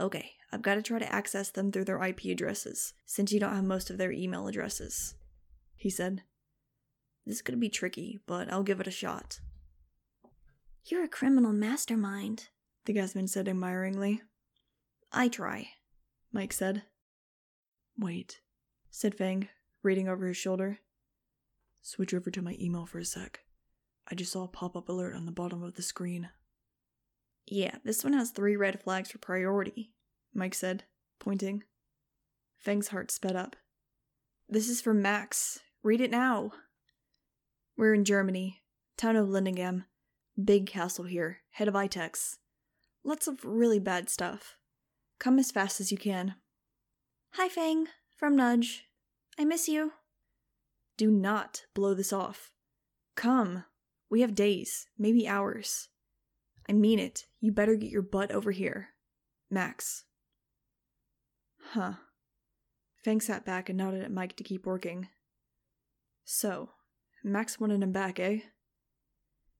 Okay, 0.00 0.32
I've 0.52 0.62
got 0.62 0.76
to 0.76 0.82
try 0.82 0.98
to 0.98 1.12
access 1.12 1.50
them 1.50 1.72
through 1.72 1.84
their 1.84 2.02
IP 2.02 2.26
addresses, 2.26 2.94
since 3.04 3.32
you 3.32 3.40
don't 3.40 3.54
have 3.54 3.64
most 3.64 3.90
of 3.90 3.98
their 3.98 4.12
email 4.12 4.46
addresses, 4.46 5.14
he 5.76 5.90
said. 5.90 6.22
This 7.26 7.42
could 7.42 7.58
be 7.58 7.68
tricky, 7.68 8.20
but 8.26 8.50
I'll 8.52 8.62
give 8.62 8.80
it 8.80 8.86
a 8.86 8.92
shot. 8.92 9.40
You're 10.84 11.04
a 11.04 11.08
criminal 11.08 11.52
mastermind, 11.52 12.48
the 12.84 12.94
gasman 12.94 13.28
said 13.28 13.48
admiringly. 13.48 14.22
I 15.12 15.28
try, 15.28 15.70
Mike 16.32 16.52
said. 16.52 16.82
Wait, 17.98 18.40
said 18.90 19.14
Fang, 19.14 19.48
reading 19.82 20.08
over 20.08 20.26
his 20.26 20.36
shoulder. 20.36 20.78
Switch 21.82 22.14
over 22.14 22.30
to 22.30 22.40
my 22.40 22.56
email 22.60 22.86
for 22.86 22.98
a 22.98 23.04
sec. 23.04 23.40
I 24.10 24.14
just 24.14 24.32
saw 24.32 24.44
a 24.44 24.48
pop 24.48 24.76
up 24.76 24.88
alert 24.88 25.14
on 25.14 25.26
the 25.26 25.32
bottom 25.32 25.62
of 25.62 25.74
the 25.74 25.82
screen. 25.82 26.30
Yeah, 27.50 27.76
this 27.82 28.04
one 28.04 28.12
has 28.12 28.30
three 28.30 28.56
red 28.56 28.82
flags 28.82 29.10
for 29.10 29.18
priority, 29.18 29.90
Mike 30.34 30.54
said, 30.54 30.84
pointing. 31.18 31.64
Fang's 32.58 32.88
heart 32.88 33.10
sped 33.10 33.36
up. 33.36 33.56
This 34.48 34.68
is 34.68 34.82
from 34.82 35.00
Max. 35.00 35.58
Read 35.82 36.02
it 36.02 36.10
now. 36.10 36.52
We're 37.76 37.94
in 37.94 38.04
Germany, 38.04 38.60
town 38.98 39.16
of 39.16 39.28
Lindingham. 39.28 39.84
Big 40.42 40.66
castle 40.66 41.06
here, 41.06 41.38
head 41.52 41.68
of 41.68 41.74
ITEX. 41.74 42.36
Lots 43.02 43.26
of 43.26 43.44
really 43.44 43.78
bad 43.78 44.10
stuff. 44.10 44.56
Come 45.18 45.38
as 45.38 45.50
fast 45.50 45.80
as 45.80 45.90
you 45.90 45.96
can. 45.96 46.34
Hi, 47.32 47.48
Fang. 47.48 47.86
From 48.14 48.36
Nudge. 48.36 48.84
I 49.38 49.44
miss 49.44 49.68
you. 49.68 49.92
Do 50.96 51.10
not 51.10 51.64
blow 51.74 51.94
this 51.94 52.12
off. 52.12 52.50
Come. 53.16 53.64
We 54.10 54.20
have 54.20 54.34
days, 54.34 54.88
maybe 54.98 55.26
hours. 55.26 55.88
I 56.68 56.72
mean 56.72 56.98
it. 56.98 57.26
You 57.40 57.52
better 57.52 57.76
get 57.76 57.90
your 57.90 58.02
butt 58.02 58.30
over 58.30 58.50
here. 58.50 58.88
Max. 59.50 60.04
Huh. 61.72 61.94
Fang 63.04 63.20
sat 63.20 63.44
back 63.44 63.68
and 63.68 63.78
nodded 63.78 64.02
at 64.02 64.12
Mike 64.12 64.36
to 64.36 64.44
keep 64.44 64.66
working. 64.66 65.08
So, 66.24 66.70
Max 67.22 67.60
wanted 67.60 67.82
him 67.82 67.92
back, 67.92 68.18
eh? 68.18 68.40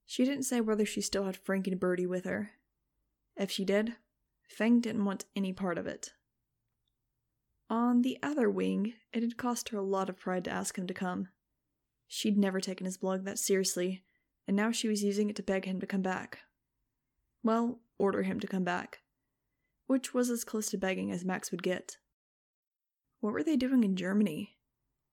She 0.05 0.25
didn't 0.25 0.43
say 0.43 0.59
whether 0.59 0.85
she 0.85 1.01
still 1.01 1.25
had 1.25 1.37
Frank 1.37 1.67
and 1.67 1.79
Birdie 1.79 2.05
with 2.05 2.25
her. 2.25 2.51
If 3.35 3.51
she 3.51 3.63
did, 3.63 3.95
Fang 4.47 4.81
didn't 4.81 5.05
want 5.05 5.25
any 5.35 5.53
part 5.53 5.77
of 5.77 5.87
it. 5.87 6.11
On 7.69 8.01
the 8.01 8.17
other 8.23 8.49
wing, 8.49 8.93
it 9.13 9.21
had 9.21 9.37
cost 9.37 9.69
her 9.69 9.77
a 9.77 9.83
lot 9.83 10.09
of 10.09 10.17
pride 10.17 10.43
to 10.45 10.51
ask 10.51 10.77
him 10.77 10.87
to 10.87 10.93
come. 10.93 11.29
She'd 12.07 12.37
never 12.37 12.59
taken 12.59 12.85
his 12.85 12.97
blog 12.97 13.23
that 13.25 13.37
seriously, 13.37 14.03
and 14.47 14.57
now 14.57 14.71
she 14.71 14.87
was 14.87 15.03
using 15.03 15.29
it 15.29 15.35
to 15.35 15.43
beg 15.43 15.65
him 15.65 15.79
to 15.79 15.85
come 15.85 16.01
back. 16.01 16.39
Well, 17.43 17.79
order 17.97 18.23
him 18.23 18.39
to 18.39 18.47
come 18.47 18.63
back. 18.63 18.99
Which 19.87 20.13
was 20.13 20.29
as 20.29 20.43
close 20.43 20.67
to 20.67 20.77
begging 20.77 21.11
as 21.11 21.25
Max 21.25 21.51
would 21.51 21.63
get. 21.63 21.97
What 23.21 23.33
were 23.33 23.43
they 23.43 23.57
doing 23.57 23.83
in 23.83 23.95
Germany? 23.95 24.57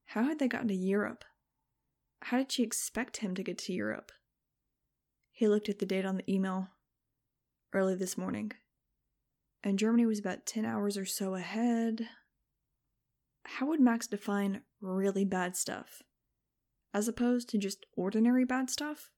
How 0.06 0.25
had 0.25 0.38
they 0.38 0.49
gotten 0.49 0.68
to 0.68 0.75
Europe? 0.75 1.25
How 2.23 2.38
did 2.38 2.52
she 2.52 2.62
expect 2.62 3.18
him 3.18 3.35
to 3.35 3.42
get 3.42 3.59
to 3.59 3.73
Europe? 3.73 4.12
He 5.33 5.49
looked 5.49 5.68
at 5.68 5.78
the 5.78 5.87
date 5.87 6.06
on 6.06 6.16
the 6.16 6.33
email. 6.33 6.68
Early 7.73 7.95
this 7.95 8.16
morning. 8.16 8.52
And 9.62 9.78
Germany 9.78 10.06
was 10.06 10.18
about 10.18 10.47
10 10.47 10.64
hours 10.64 10.97
or 10.97 11.04
so 11.04 11.35
ahead. 11.35 12.09
How 13.45 13.66
would 13.66 13.80
Max 13.80 14.06
define 14.06 14.62
really 14.80 15.25
bad 15.25 15.56
stuff? 15.56 16.02
As 16.95 17.09
opposed 17.09 17.49
to 17.50 17.59
just 17.59 17.85
ordinary 17.97 18.45
bad 18.45 18.71
stuff? 18.71 19.11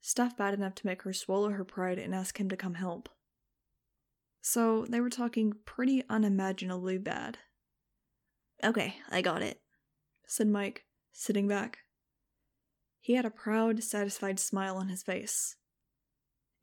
Stuff 0.00 0.36
bad 0.36 0.54
enough 0.54 0.74
to 0.76 0.86
make 0.86 1.02
her 1.02 1.12
swallow 1.12 1.50
her 1.50 1.64
pride 1.64 1.98
and 1.98 2.14
ask 2.14 2.38
him 2.38 2.48
to 2.48 2.56
come 2.56 2.74
help. 2.74 3.08
So 4.40 4.86
they 4.88 5.00
were 5.00 5.10
talking 5.10 5.54
pretty 5.66 6.02
unimaginably 6.08 6.98
bad. 6.98 7.38
Okay, 8.64 8.96
I 9.10 9.20
got 9.22 9.42
it, 9.42 9.60
said 10.26 10.48
Mike, 10.48 10.84
sitting 11.12 11.46
back. 11.46 11.78
He 13.00 13.14
had 13.14 13.24
a 13.24 13.30
proud, 13.30 13.82
satisfied 13.82 14.38
smile 14.38 14.76
on 14.76 14.88
his 14.88 15.02
face. 15.02 15.56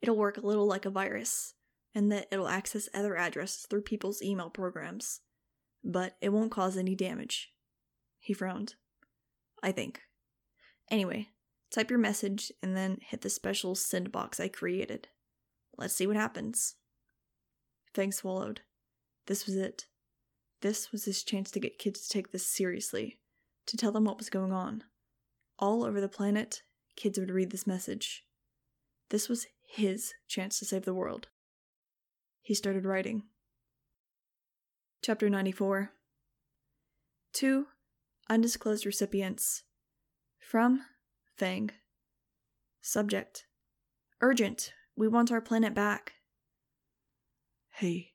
It'll 0.00 0.16
work 0.16 0.36
a 0.36 0.46
little 0.46 0.66
like 0.66 0.84
a 0.84 0.90
virus, 0.90 1.54
and 1.94 2.10
that 2.12 2.28
it'll 2.30 2.48
access 2.48 2.88
other 2.94 3.16
addresses 3.16 3.66
through 3.68 3.82
people's 3.82 4.22
email 4.22 4.50
programs, 4.50 5.20
but 5.84 6.16
it 6.20 6.28
won't 6.30 6.52
cause 6.52 6.76
any 6.76 6.94
damage. 6.94 7.52
He 8.20 8.32
frowned. 8.32 8.74
I 9.62 9.72
think. 9.72 10.00
Anyway, 10.90 11.28
type 11.70 11.90
your 11.90 11.98
message 11.98 12.52
and 12.62 12.76
then 12.76 12.98
hit 13.00 13.20
the 13.20 13.30
special 13.30 13.74
send 13.74 14.12
box 14.12 14.40
I 14.40 14.48
created. 14.48 15.08
Let's 15.76 15.94
see 15.94 16.06
what 16.06 16.16
happens. 16.16 16.76
Fang 17.94 18.12
swallowed. 18.12 18.62
This 19.26 19.46
was 19.46 19.56
it. 19.56 19.86
This 20.60 20.90
was 20.90 21.04
his 21.04 21.22
chance 21.22 21.50
to 21.52 21.60
get 21.60 21.78
kids 21.78 22.00
to 22.00 22.08
take 22.08 22.32
this 22.32 22.46
seriously, 22.46 23.18
to 23.66 23.76
tell 23.76 23.92
them 23.92 24.04
what 24.04 24.18
was 24.18 24.30
going 24.30 24.52
on. 24.52 24.84
All 25.58 25.84
over 25.84 26.00
the 26.00 26.08
planet, 26.08 26.62
kids 26.96 27.18
would 27.18 27.30
read 27.30 27.50
this 27.50 27.66
message. 27.66 28.24
This 29.10 29.28
was 29.28 29.46
his 29.66 30.14
chance 30.26 30.58
to 30.58 30.64
save 30.64 30.84
the 30.84 30.94
world. 30.94 31.28
He 32.42 32.54
started 32.54 32.84
writing. 32.84 33.24
Chapter 35.02 35.30
94 35.30 35.92
Two 37.32 37.66
undisclosed 38.28 38.84
recipients. 38.84 39.62
From 40.40 40.82
Fang. 41.38 41.70
Subject 42.82 43.44
Urgent. 44.20 44.72
We 44.96 45.06
want 45.06 45.30
our 45.30 45.40
planet 45.40 45.72
back. 45.72 46.14
Hey, 47.74 48.14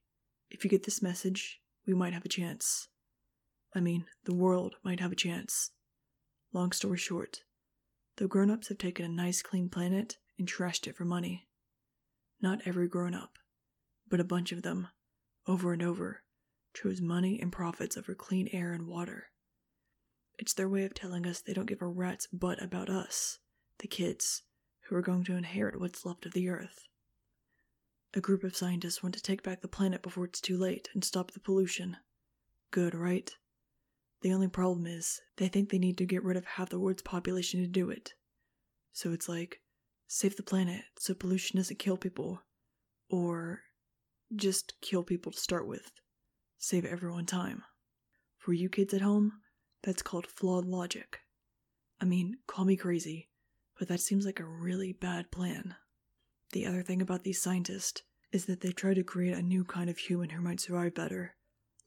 if 0.52 0.66
you 0.66 0.70
get 0.70 0.84
this 0.84 1.02
message, 1.02 1.62
we 1.88 1.94
might 1.94 2.12
have 2.12 2.26
a 2.26 2.30
chance. 2.30 2.90
I 3.74 3.80
mean, 3.80 4.08
the 4.26 4.36
world 4.36 4.76
might 4.84 5.00
have 5.00 5.14
a 5.14 5.16
chance. 5.16 5.72
Long 6.52 6.74
story 6.74 6.98
short, 6.98 7.44
the 8.18 8.28
grown 8.28 8.52
ups 8.52 8.68
have 8.68 8.78
taken 8.78 9.06
a 9.06 9.10
nice 9.10 9.42
clean 9.42 9.70
planet 9.70 10.18
and 10.38 10.46
trashed 10.46 10.86
it 10.86 10.98
for 10.98 11.06
money. 11.06 11.48
Not 12.42 12.60
every 12.66 12.90
grown 12.90 13.16
up, 13.16 13.38
but 14.10 14.20
a 14.20 14.26
bunch 14.26 14.52
of 14.52 14.64
them, 14.64 14.90
over 15.48 15.72
and 15.72 15.82
over, 15.82 16.24
chose 16.74 17.00
money 17.00 17.40
and 17.42 17.54
profits 17.54 17.96
over 17.96 18.16
clean 18.16 18.50
air 18.52 18.74
and 18.74 18.86
water. 18.86 19.28
It's 20.44 20.54
their 20.54 20.68
way 20.68 20.84
of 20.84 20.94
telling 20.94 21.26
us 21.26 21.40
they 21.40 21.54
don't 21.54 21.68
give 21.68 21.82
a 21.82 21.88
rat's 21.88 22.28
butt 22.28 22.62
about 22.62 22.90
us, 22.90 23.40
the 23.80 23.88
kids, 23.88 24.44
who 24.82 24.96
are 24.98 25.02
going 25.02 25.24
to 25.24 25.38
inherit 25.38 25.80
what's 25.80 26.06
left 26.06 26.26
of 26.26 26.34
the 26.34 26.50
Earth. 26.50 26.84
A 28.14 28.20
group 28.20 28.44
of 28.44 28.54
scientists 28.54 29.02
want 29.02 29.16
to 29.16 29.22
take 29.22 29.42
back 29.42 29.62
the 29.62 29.70
planet 29.70 30.02
before 30.04 30.26
it's 30.26 30.42
too 30.42 30.58
late 30.58 30.90
and 30.94 31.02
stop 31.02 31.32
the 31.32 31.40
pollution. 31.40 31.96
Good, 32.72 32.94
right? 32.94 33.34
The 34.22 34.34
only 34.34 34.50
problem 34.50 34.86
is, 34.86 35.22
they 35.38 35.48
think 35.48 35.70
they 35.70 35.80
need 35.80 35.98
to 36.00 36.06
get 36.06 36.26
rid 36.26 36.36
of 36.36 36.44
half 36.44 36.68
the 36.68 36.78
world's 36.78 37.04
population 37.04 37.62
to 37.62 37.68
do 37.68 37.90
it. 37.90 38.12
So 38.92 39.14
it's 39.14 39.30
like, 39.30 39.62
save 40.10 40.36
the 40.36 40.44
planet 40.44 40.82
so 41.00 41.14
pollution 41.14 41.56
doesn't 41.56 41.80
kill 41.80 41.96
people. 41.96 42.42
Or 43.10 43.62
Just 44.36 44.74
kill 44.82 45.04
people 45.04 45.32
to 45.32 45.40
start 45.40 45.70
with. 45.70 45.94
Save 46.58 46.84
everyone 46.84 47.28
time. 47.28 47.64
For 48.40 48.52
you 48.52 48.68
kids 48.68 48.94
at 48.94 49.00
home, 49.00 49.40
that's 49.84 50.02
called 50.02 50.26
flawed 50.26 50.66
logic. 50.66 51.20
I 52.02 52.06
mean, 52.06 52.38
call 52.48 52.66
me 52.66 52.76
crazy, 52.76 53.30
but 53.78 53.88
that 53.90 54.00
seems 54.00 54.26
like 54.26 54.40
a 54.40 54.46
really 54.46 54.94
bad 54.94 55.30
plan. 55.32 55.76
The 56.52 56.66
other 56.66 56.82
thing 56.82 57.02
about 57.02 57.24
these 57.24 57.42
scientists 57.42 58.04
is 58.32 58.46
that 58.46 58.62
they 58.62 58.72
try 58.72 58.94
to 58.94 59.04
create 59.04 59.38
a 59.38 59.42
new 59.42 59.64
kind 59.64 59.90
of 59.90 59.98
human 59.98 60.32
who 60.32 60.42
might 60.42 60.60
survive 60.60 60.96
better, 60.96 61.36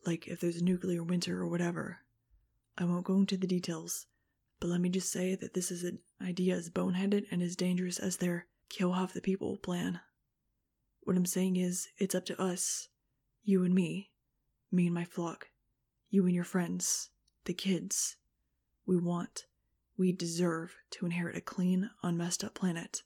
like 0.04 0.28
if 0.28 0.40
there's 0.40 0.60
a 0.60 0.64
nuclear 0.64 1.02
winter 1.02 1.40
or 1.40 1.48
whatever. 1.48 1.98
I 2.78 2.84
won't 2.84 3.04
go 3.04 3.14
into 3.14 3.36
the 3.36 3.46
details, 3.46 4.06
but 4.60 4.68
let 4.68 4.80
me 4.80 4.88
just 4.88 5.10
say 5.10 5.34
that 5.34 5.54
this 5.54 5.70
is 5.70 5.82
an 5.82 5.98
idea 6.22 6.54
as 6.54 6.70
boneheaded 6.70 7.24
and 7.30 7.42
as 7.42 7.56
dangerous 7.56 7.98
as 7.98 8.18
their 8.18 8.46
kill 8.68 8.92
half 8.92 9.12
the 9.12 9.20
people 9.20 9.56
plan. 9.56 10.00
What 11.02 11.16
I'm 11.16 11.26
saying 11.26 11.56
is, 11.56 11.88
it's 11.98 12.14
up 12.14 12.26
to 12.26 12.40
us, 12.40 12.88
you 13.44 13.64
and 13.64 13.74
me, 13.74 14.10
me 14.72 14.86
and 14.86 14.94
my 14.94 15.04
flock, 15.04 15.48
you 16.10 16.24
and 16.26 16.34
your 16.34 16.44
friends, 16.44 17.10
the 17.46 17.54
kids. 17.54 18.16
We 18.86 18.96
want, 18.96 19.46
we 19.96 20.12
deserve 20.12 20.76
to 20.90 21.06
inherit 21.06 21.36
a 21.36 21.40
clean, 21.40 21.90
unmessed 22.02 22.44
up 22.44 22.54
planet 22.54 23.02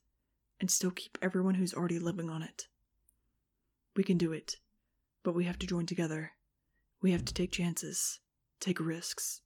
and 0.61 0.71
still 0.71 0.91
keep 0.91 1.17
everyone 1.23 1.55
who's 1.55 1.73
already 1.73 1.99
living 1.99 2.29
on 2.29 2.43
it. 2.43 2.67
We 3.97 4.05
can 4.05 4.19
do 4.19 4.33
it, 4.33 4.57
but 5.23 5.35
we 5.35 5.45
have 5.45 5.59
to 5.61 5.67
join 5.67 5.87
together. 5.87 6.33
We 7.01 7.13
have 7.13 7.25
to 7.25 7.35
take 7.35 7.53
chances, 7.53 8.21
take 8.61 8.79
risks. 8.79 9.41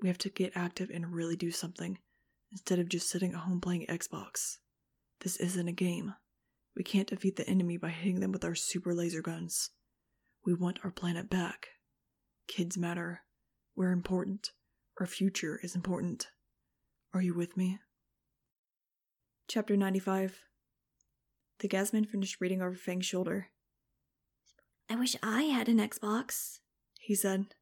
We 0.00 0.08
have 0.08 0.18
to 0.18 0.30
get 0.30 0.52
active 0.54 0.90
and 0.90 1.12
really 1.12 1.36
do 1.36 1.50
something 1.50 1.98
instead 2.50 2.78
of 2.78 2.88
just 2.88 3.10
sitting 3.10 3.32
at 3.32 3.40
home 3.40 3.60
playing 3.60 3.86
Xbox. 3.88 4.58
This 5.20 5.36
isn't 5.36 5.68
a 5.68 5.72
game. 5.72 6.14
We 6.76 6.84
can't 6.84 7.08
defeat 7.08 7.36
the 7.36 7.48
enemy 7.48 7.76
by 7.76 7.90
hitting 7.90 8.20
them 8.20 8.32
with 8.32 8.44
our 8.44 8.54
super 8.54 8.94
laser 8.94 9.20
guns. 9.20 9.70
We 10.46 10.54
want 10.54 10.78
our 10.84 10.90
planet 10.90 11.28
back. 11.28 11.68
Kids 12.46 12.78
matter. 12.78 13.22
We're 13.78 13.92
important. 13.92 14.50
Our 14.98 15.06
future 15.06 15.60
is 15.62 15.76
important. 15.76 16.30
Are 17.14 17.22
you 17.22 17.32
with 17.32 17.56
me? 17.56 17.78
Chapter 19.46 19.76
95 19.76 20.42
The 21.60 21.68
Gasman 21.68 22.08
finished 22.08 22.40
reading 22.40 22.60
over 22.60 22.74
Fang's 22.74 23.06
shoulder. 23.06 23.50
I 24.90 24.96
wish 24.96 25.14
I 25.22 25.42
had 25.42 25.68
an 25.68 25.78
Xbox, 25.78 26.58
he 26.98 27.14
said. 27.14 27.54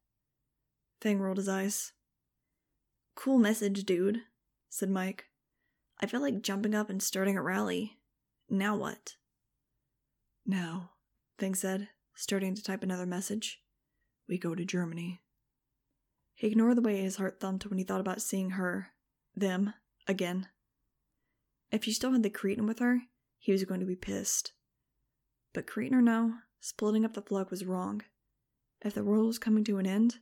Fang 1.01 1.19
rolled 1.19 1.37
his 1.37 1.47
eyes. 1.47 1.93
Cool 3.13 3.37
message, 3.37 3.83
dude, 3.83 4.21
said 4.69 4.89
Mike. 4.89 5.25
I 6.01 6.07
feel 6.07 6.21
like 6.21 6.41
jumping 6.41 6.73
up 6.73 6.89
and 6.89 7.03
starting 7.03 7.37
a 7.37 7.43
rally. 7.43 7.99
Now 8.49 8.75
what? 8.75 9.17
Now, 10.47 10.93
Fang 11.37 11.53
said, 11.53 11.89
starting 12.15 12.55
to 12.55 12.63
type 12.63 12.81
another 12.81 13.05
message. 13.05 13.61
We 14.27 14.39
go 14.39 14.55
to 14.55 14.65
Germany. 14.65 15.21
He 16.37 16.45
ignored 16.45 16.77
the 16.77 16.83
way 16.83 17.01
his 17.01 17.15
heart 17.15 17.39
thumped 17.39 17.65
when 17.65 17.79
he 17.79 17.83
thought 17.83 17.99
about 17.99 18.21
seeing 18.21 18.51
her, 18.51 18.89
them, 19.35 19.73
again. 20.07 20.47
If 21.71 21.83
she 21.83 21.91
still 21.91 22.11
had 22.11 22.21
the 22.21 22.29
cretin 22.29 22.67
with 22.67 22.77
her, 22.77 23.01
he 23.39 23.51
was 23.51 23.63
going 23.63 23.79
to 23.79 23.87
be 23.87 23.95
pissed. 23.95 24.51
But 25.51 25.65
cretin 25.65 25.97
or 25.97 26.01
no, 26.03 26.35
splitting 26.59 27.03
up 27.03 27.15
the 27.15 27.23
flock 27.23 27.49
was 27.49 27.65
wrong. 27.65 28.03
If 28.85 28.93
the 28.93 29.03
world 29.03 29.25
was 29.25 29.39
coming 29.39 29.63
to 29.63 29.79
an 29.79 29.87
end, 29.87 30.19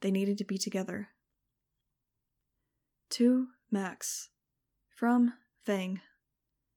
they 0.00 0.10
needed 0.10 0.36
to 0.38 0.44
be 0.44 0.58
together. 0.58 1.10
To 3.10 3.46
Max. 3.70 4.30
From 4.88 5.34
Fang. 5.64 6.00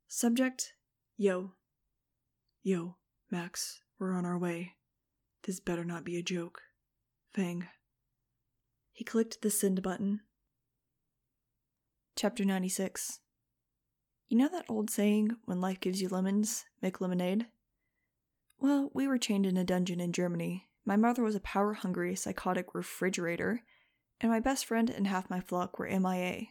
Subject 0.07 0.73
Yo. 1.17 1.53
Yo, 2.61 2.97
Max, 3.31 3.81
we're 3.97 4.13
on 4.13 4.25
our 4.25 4.37
way. 4.37 4.73
This 5.41 5.59
better 5.59 5.83
not 5.83 6.05
be 6.05 6.17
a 6.17 6.23
joke. 6.23 6.61
Fang. 7.33 7.67
He 8.95 9.03
clicked 9.03 9.41
the 9.41 9.51
send 9.51 9.83
button. 9.83 10.21
Chapter 12.15 12.45
96 12.45 13.19
You 14.29 14.37
know 14.37 14.47
that 14.47 14.63
old 14.69 14.89
saying, 14.89 15.31
when 15.43 15.59
life 15.59 15.81
gives 15.81 16.01
you 16.01 16.07
lemons, 16.07 16.63
make 16.81 17.01
lemonade? 17.01 17.47
Well, 18.57 18.91
we 18.93 19.05
were 19.05 19.17
chained 19.17 19.45
in 19.45 19.57
a 19.57 19.65
dungeon 19.65 19.99
in 19.99 20.13
Germany. 20.13 20.69
My 20.85 20.95
mother 20.95 21.23
was 21.23 21.35
a 21.35 21.41
power 21.41 21.73
hungry, 21.73 22.15
psychotic 22.15 22.73
refrigerator, 22.73 23.63
and 24.21 24.31
my 24.31 24.39
best 24.39 24.65
friend 24.65 24.89
and 24.89 25.07
half 25.07 25.29
my 25.29 25.41
flock 25.41 25.77
were 25.77 25.89
MIA. 25.89 26.43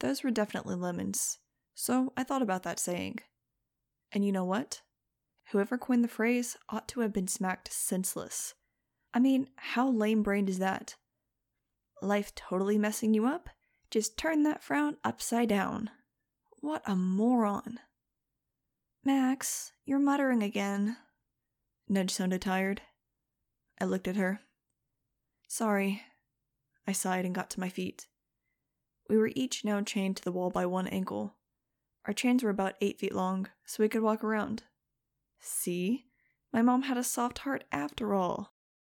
Those 0.00 0.22
were 0.22 0.30
definitely 0.30 0.74
lemons, 0.74 1.38
so 1.74 2.12
I 2.14 2.24
thought 2.24 2.42
about 2.42 2.62
that 2.64 2.78
saying. 2.78 3.20
And 4.12 4.22
you 4.22 4.32
know 4.32 4.44
what? 4.44 4.82
Whoever 5.52 5.78
coined 5.78 6.04
the 6.04 6.08
phrase 6.08 6.58
ought 6.68 6.88
to 6.88 7.00
have 7.00 7.14
been 7.14 7.26
smacked 7.26 7.72
senseless. 7.72 8.52
I 9.14 9.18
mean, 9.18 9.48
how 9.56 9.88
lame 9.88 10.22
brained 10.22 10.50
is 10.50 10.58
that? 10.58 10.96
Life 12.02 12.34
totally 12.34 12.78
messing 12.78 13.14
you 13.14 13.26
up? 13.26 13.48
Just 13.90 14.18
turn 14.18 14.42
that 14.42 14.62
frown 14.62 14.96
upside 15.04 15.48
down. 15.48 15.90
What 16.60 16.82
a 16.86 16.96
moron. 16.96 17.78
Max, 19.04 19.72
you're 19.84 19.98
muttering 19.98 20.42
again. 20.42 20.96
Nudge 21.88 22.10
sounded 22.10 22.42
tired. 22.42 22.82
I 23.80 23.84
looked 23.84 24.08
at 24.08 24.16
her. 24.16 24.40
Sorry. 25.48 26.02
I 26.86 26.92
sighed 26.92 27.24
and 27.24 27.34
got 27.34 27.50
to 27.50 27.60
my 27.60 27.68
feet. 27.68 28.06
We 29.08 29.16
were 29.16 29.30
each 29.36 29.64
now 29.64 29.80
chained 29.82 30.16
to 30.16 30.24
the 30.24 30.32
wall 30.32 30.50
by 30.50 30.66
one 30.66 30.88
ankle. 30.88 31.36
Our 32.06 32.12
chains 32.12 32.42
were 32.42 32.50
about 32.50 32.74
eight 32.80 32.98
feet 32.98 33.14
long, 33.14 33.48
so 33.64 33.82
we 33.82 33.88
could 33.88 34.02
walk 34.02 34.24
around. 34.24 34.64
See? 35.40 36.06
My 36.52 36.62
mom 36.62 36.82
had 36.82 36.96
a 36.96 37.04
soft 37.04 37.38
heart 37.38 37.64
after 37.70 38.14
all. 38.14 38.55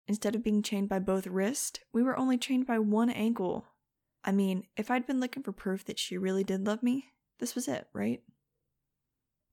Instead 0.09 0.37
of 0.37 0.45
being 0.45 0.63
chained 0.63 0.89
by 0.89 0.99
both 0.99 1.27
wrists, 1.27 1.81
we 1.93 2.03
were 2.03 2.19
only 2.19 2.39
chained 2.39 2.67
by 2.67 2.79
one 2.79 3.11
ankle. 3.11 3.67
I 4.25 4.33
mean, 4.33 4.67
if 4.77 4.91
I'd 4.91 5.07
been 5.07 5.21
looking 5.21 5.43
for 5.43 5.53
proof 5.53 5.85
that 5.87 5.99
she 5.99 6.17
really 6.17 6.45
did 6.45 6.67
love 6.67 6.83
me, 6.83 7.13
this 7.39 7.55
was 7.55 7.69
it, 7.69 7.89
right? 7.93 8.23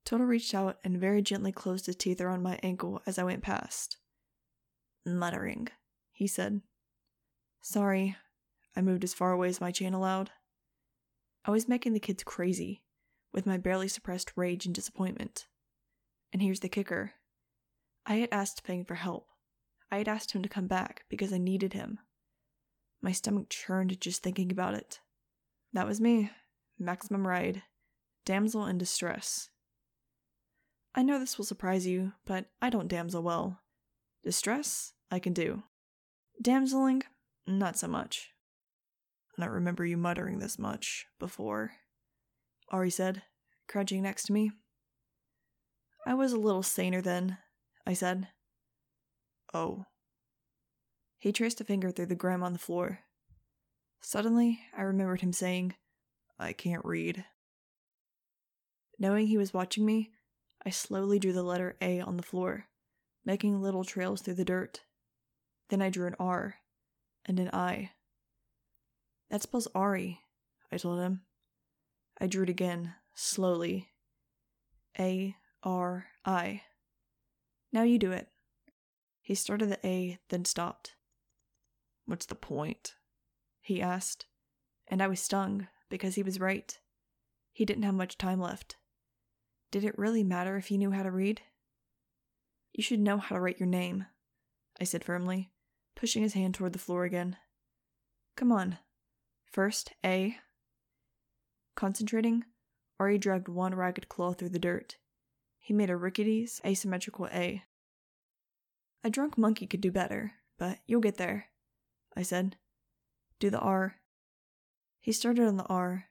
Toto 0.06 0.24
reached 0.24 0.54
out 0.54 0.78
and 0.84 1.00
very 1.00 1.22
gently 1.22 1.52
closed 1.52 1.86
his 1.86 1.96
teeth 1.96 2.22
around 2.22 2.44
my 2.44 2.60
ankle 2.62 3.02
as 3.06 3.18
I 3.18 3.24
went 3.24 3.42
past. 3.42 3.98
Muttering, 5.06 5.70
he 6.12 6.28
said. 6.28 6.62
Sorry. 7.62 8.16
I 8.76 8.82
moved 8.82 9.04
as 9.04 9.14
far 9.14 9.32
away 9.32 9.50
as 9.50 9.62
my 9.62 9.72
chain 9.72 9.94
allowed. 9.94 10.32
I 11.46 11.52
was 11.52 11.68
making 11.68 11.94
the 11.94 12.00
kids 12.00 12.24
crazy, 12.24 12.84
with 13.32 13.46
my 13.46 13.58
barely 13.58 13.88
suppressed 13.88 14.34
rage 14.36 14.66
and 14.66 14.74
disappointment. 14.74 15.48
And 16.32 16.42
here's 16.42 16.62
the 16.62 16.70
kicker 16.70 17.14
I 18.06 18.16
had 18.16 18.30
asked 18.32 18.66
Fang 18.66 18.84
for 18.86 18.96
help. 18.96 19.28
I 19.94 19.98
had 19.98 20.08
asked 20.08 20.32
him 20.32 20.42
to 20.42 20.50
come 20.50 20.66
back 20.66 21.06
because 21.08 21.32
I 21.32 21.38
needed 21.38 21.74
him. 21.74 22.00
My 23.04 23.12
stomach 23.12 23.50
churned 23.50 24.02
just 24.02 24.24
thinking 24.24 24.52
about 24.52 24.74
it. 24.74 25.00
That 25.72 25.86
was 25.86 26.02
me, 26.02 26.32
Maximum 26.80 27.28
Ride, 27.28 27.62
damsel 28.26 28.66
in 28.66 28.80
distress. 28.80 29.52
I 30.96 31.04
know 31.04 31.20
this 31.20 31.38
will 31.38 31.46
surprise 31.46 31.86
you, 31.86 32.14
but 32.26 32.48
I 32.60 32.72
don't 32.72 32.88
damsel 32.88 33.22
well. 33.22 33.60
Distress, 34.24 34.94
I 35.12 35.20
can 35.20 35.32
do. 35.32 35.62
Damseling, 36.44 37.04
not 37.46 37.78
so 37.78 37.88
much. 37.88 38.32
I 39.38 39.44
don't 39.44 39.54
remember 39.54 39.86
you 39.86 39.98
muttering 39.98 40.40
this 40.40 40.58
much 40.58 41.06
before, 41.20 41.74
Ari 42.72 42.90
said, 42.90 43.22
crouching 43.68 44.02
next 44.02 44.24
to 44.24 44.34
me. 44.34 44.54
I 46.08 46.16
was 46.16 46.34
a 46.34 46.40
little 46.40 46.64
saner 46.64 47.04
then, 47.04 47.38
I 47.86 47.94
said. 47.94 48.30
Oh. 49.54 49.86
He 51.20 51.32
traced 51.32 51.62
a 51.62 51.64
finger 51.64 51.92
through 51.92 52.08
the 52.08 52.16
grime 52.16 52.44
on 52.44 52.54
the 52.54 52.60
floor. 52.60 53.00
Suddenly, 54.02 54.60
I 54.76 54.82
remembered 54.82 55.22
him 55.22 55.32
saying, 55.32 55.76
I 56.40 56.52
can't 56.54 56.84
read. 56.84 57.24
Knowing 59.00 59.28
he 59.28 59.38
was 59.38 59.54
watching 59.54 59.86
me, 59.86 60.12
I 60.66 60.70
slowly 60.70 61.20
drew 61.20 61.34
the 61.34 61.44
letter 61.44 61.76
A 61.82 62.00
on 62.02 62.18
the 62.18 62.24
floor, 62.24 62.66
making 63.26 63.62
little 63.62 63.84
trails 63.84 64.22
through 64.22 64.36
the 64.36 64.46
dirt. 64.46 64.82
Then 65.70 65.82
I 65.82 65.90
drew 65.90 66.08
an 66.08 66.16
R 66.20 66.56
and 67.26 67.40
an 67.40 67.50
I. 67.54 67.92
That 69.30 69.42
spells 69.42 69.68
Ari, 69.74 70.20
I 70.72 70.78
told 70.78 71.00
him. 71.00 71.22
I 72.20 72.28
drew 72.28 72.44
it 72.44 72.50
again, 72.50 72.96
slowly. 73.14 73.90
A 75.00 75.36
R 75.64 76.08
I. 76.26 76.62
Now 77.72 77.84
you 77.84 77.98
do 77.98 78.12
it. 78.12 78.28
He 79.24 79.36
started 79.36 79.70
the 79.70 79.80
A, 79.88 80.20
then 80.30 80.44
stopped. 80.44 80.96
What's 82.06 82.26
the 82.26 82.36
point? 82.36 82.96
He 83.62 83.82
asked, 83.82 84.26
and 84.88 85.02
I 85.02 85.08
was 85.08 85.22
stung 85.22 85.70
because 85.90 86.16
he 86.16 86.24
was 86.24 86.42
right. 86.42 86.78
He 87.54 87.64
didn't 87.64 87.84
have 87.84 87.96
much 87.96 88.18
time 88.18 88.42
left. 88.42 88.76
Did 89.72 89.86
it 89.86 89.98
really 89.98 90.26
matter 90.26 90.58
if 90.58 90.68
he 90.68 90.78
knew 90.78 90.92
how 90.92 91.04
to 91.04 91.10
read? 91.10 91.42
You 92.74 92.84
should 92.84 93.00
know 93.00 93.18
how 93.18 93.36
to 93.36 93.42
write 93.42 93.62
your 93.62 93.70
name, 93.70 94.08
I 94.82 94.84
said 94.84 95.06
firmly, 95.06 95.52
pushing 95.96 96.22
his 96.22 96.34
hand 96.34 96.56
toward 96.56 96.74
the 96.74 96.80
floor 96.80 97.06
again. 97.06 97.38
Come 98.36 98.52
on. 98.52 98.78
First, 99.46 99.94
A. 100.04 100.36
Concentrating, 101.76 102.44
Ari 103.00 103.18
dragged 103.20 103.48
one 103.48 103.74
ragged 103.74 104.10
claw 104.10 104.34
through 104.34 104.50
the 104.50 104.60
dirt. 104.60 104.98
He 105.60 105.74
made 105.74 105.90
a 105.90 105.96
rickety, 105.96 106.46
asymmetrical 106.66 107.28
A. 107.28 107.64
A 109.04 109.10
drunk 109.10 109.38
monkey 109.38 109.68
could 109.68 109.82
do 109.82 109.92
better, 109.92 110.34
but 110.58 110.80
you'll 110.88 111.02
get 111.02 111.18
there, 111.18 111.50
I 112.16 112.22
said. 112.22 112.56
Do 113.40 113.50
the 113.50 113.60
R. 113.60 113.98
He 115.02 115.12
started 115.12 115.46
on 115.46 115.58
the 115.58 115.66
R, 115.66 116.06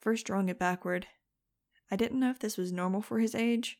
first 0.00 0.26
drawing 0.26 0.48
it 0.48 0.58
backward. 0.58 1.06
I 1.90 1.96
didn't 1.96 2.18
know 2.18 2.30
if 2.30 2.40
this 2.40 2.56
was 2.56 2.72
normal 2.72 3.02
for 3.02 3.20
his 3.20 3.34
age, 3.34 3.78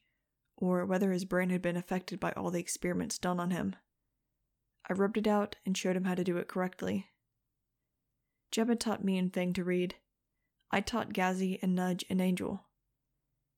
or 0.56 0.86
whether 0.86 1.10
his 1.10 1.24
brain 1.24 1.50
had 1.50 1.62
been 1.62 1.76
affected 1.76 2.20
by 2.20 2.30
all 2.32 2.52
the 2.52 2.60
experiments 2.60 3.18
done 3.18 3.40
on 3.40 3.50
him. 3.50 3.74
I 4.88 4.92
rubbed 4.92 5.16
it 5.16 5.26
out 5.26 5.56
and 5.66 5.76
showed 5.76 5.96
him 5.96 6.04
how 6.04 6.14
to 6.14 6.22
do 6.22 6.36
it 6.36 6.46
correctly. 6.46 7.08
Jeb 8.52 8.68
had 8.68 8.78
taught 8.78 9.02
me 9.02 9.18
and 9.18 9.32
Fang 9.32 9.52
to 9.54 9.64
read. 9.64 9.96
I 10.70 10.80
taught 10.80 11.12
Gazzy 11.12 11.58
and 11.62 11.74
Nudge 11.74 12.04
and 12.08 12.20
Angel. 12.20 12.64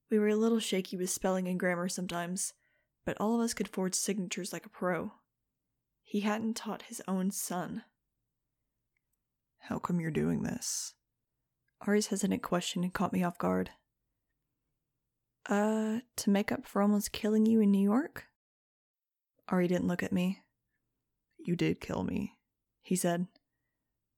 We 0.09 0.17
were 0.17 0.29
a 0.29 0.35
little 0.35 0.59
shaky 0.59 0.97
with 0.97 1.09
spelling 1.09 1.47
and 1.47 1.59
grammar 1.59 1.89
sometimes, 1.89 2.53
but 3.05 3.17
all 3.19 3.35
of 3.35 3.41
us 3.41 3.53
could 3.53 3.67
forge 3.67 3.93
signatures 3.93 4.51
like 4.51 4.65
a 4.65 4.69
pro. 4.69 5.13
He 6.03 6.21
hadn't 6.21 6.55
taught 6.55 6.83
his 6.83 7.01
own 7.07 7.31
son. 7.31 7.83
How 9.59 9.79
come 9.79 9.99
you're 9.99 10.11
doing 10.11 10.43
this? 10.43 10.93
Ari's 11.87 12.07
hesitant 12.07 12.41
question 12.41 12.89
caught 12.89 13.13
me 13.13 13.23
off 13.23 13.37
guard. 13.37 13.71
Uh, 15.47 15.99
to 16.15 16.29
make 16.29 16.51
up 16.51 16.65
for 16.65 16.81
almost 16.81 17.11
killing 17.11 17.45
you 17.45 17.61
in 17.61 17.71
New 17.71 17.81
York? 17.81 18.25
Ari 19.49 19.67
didn't 19.67 19.87
look 19.87 20.01
at 20.01 20.13
me. 20.13 20.41
You 21.37 21.55
did 21.55 21.79
kill 21.79 22.03
me, 22.03 22.33
he 22.81 22.95
said. 22.95 23.27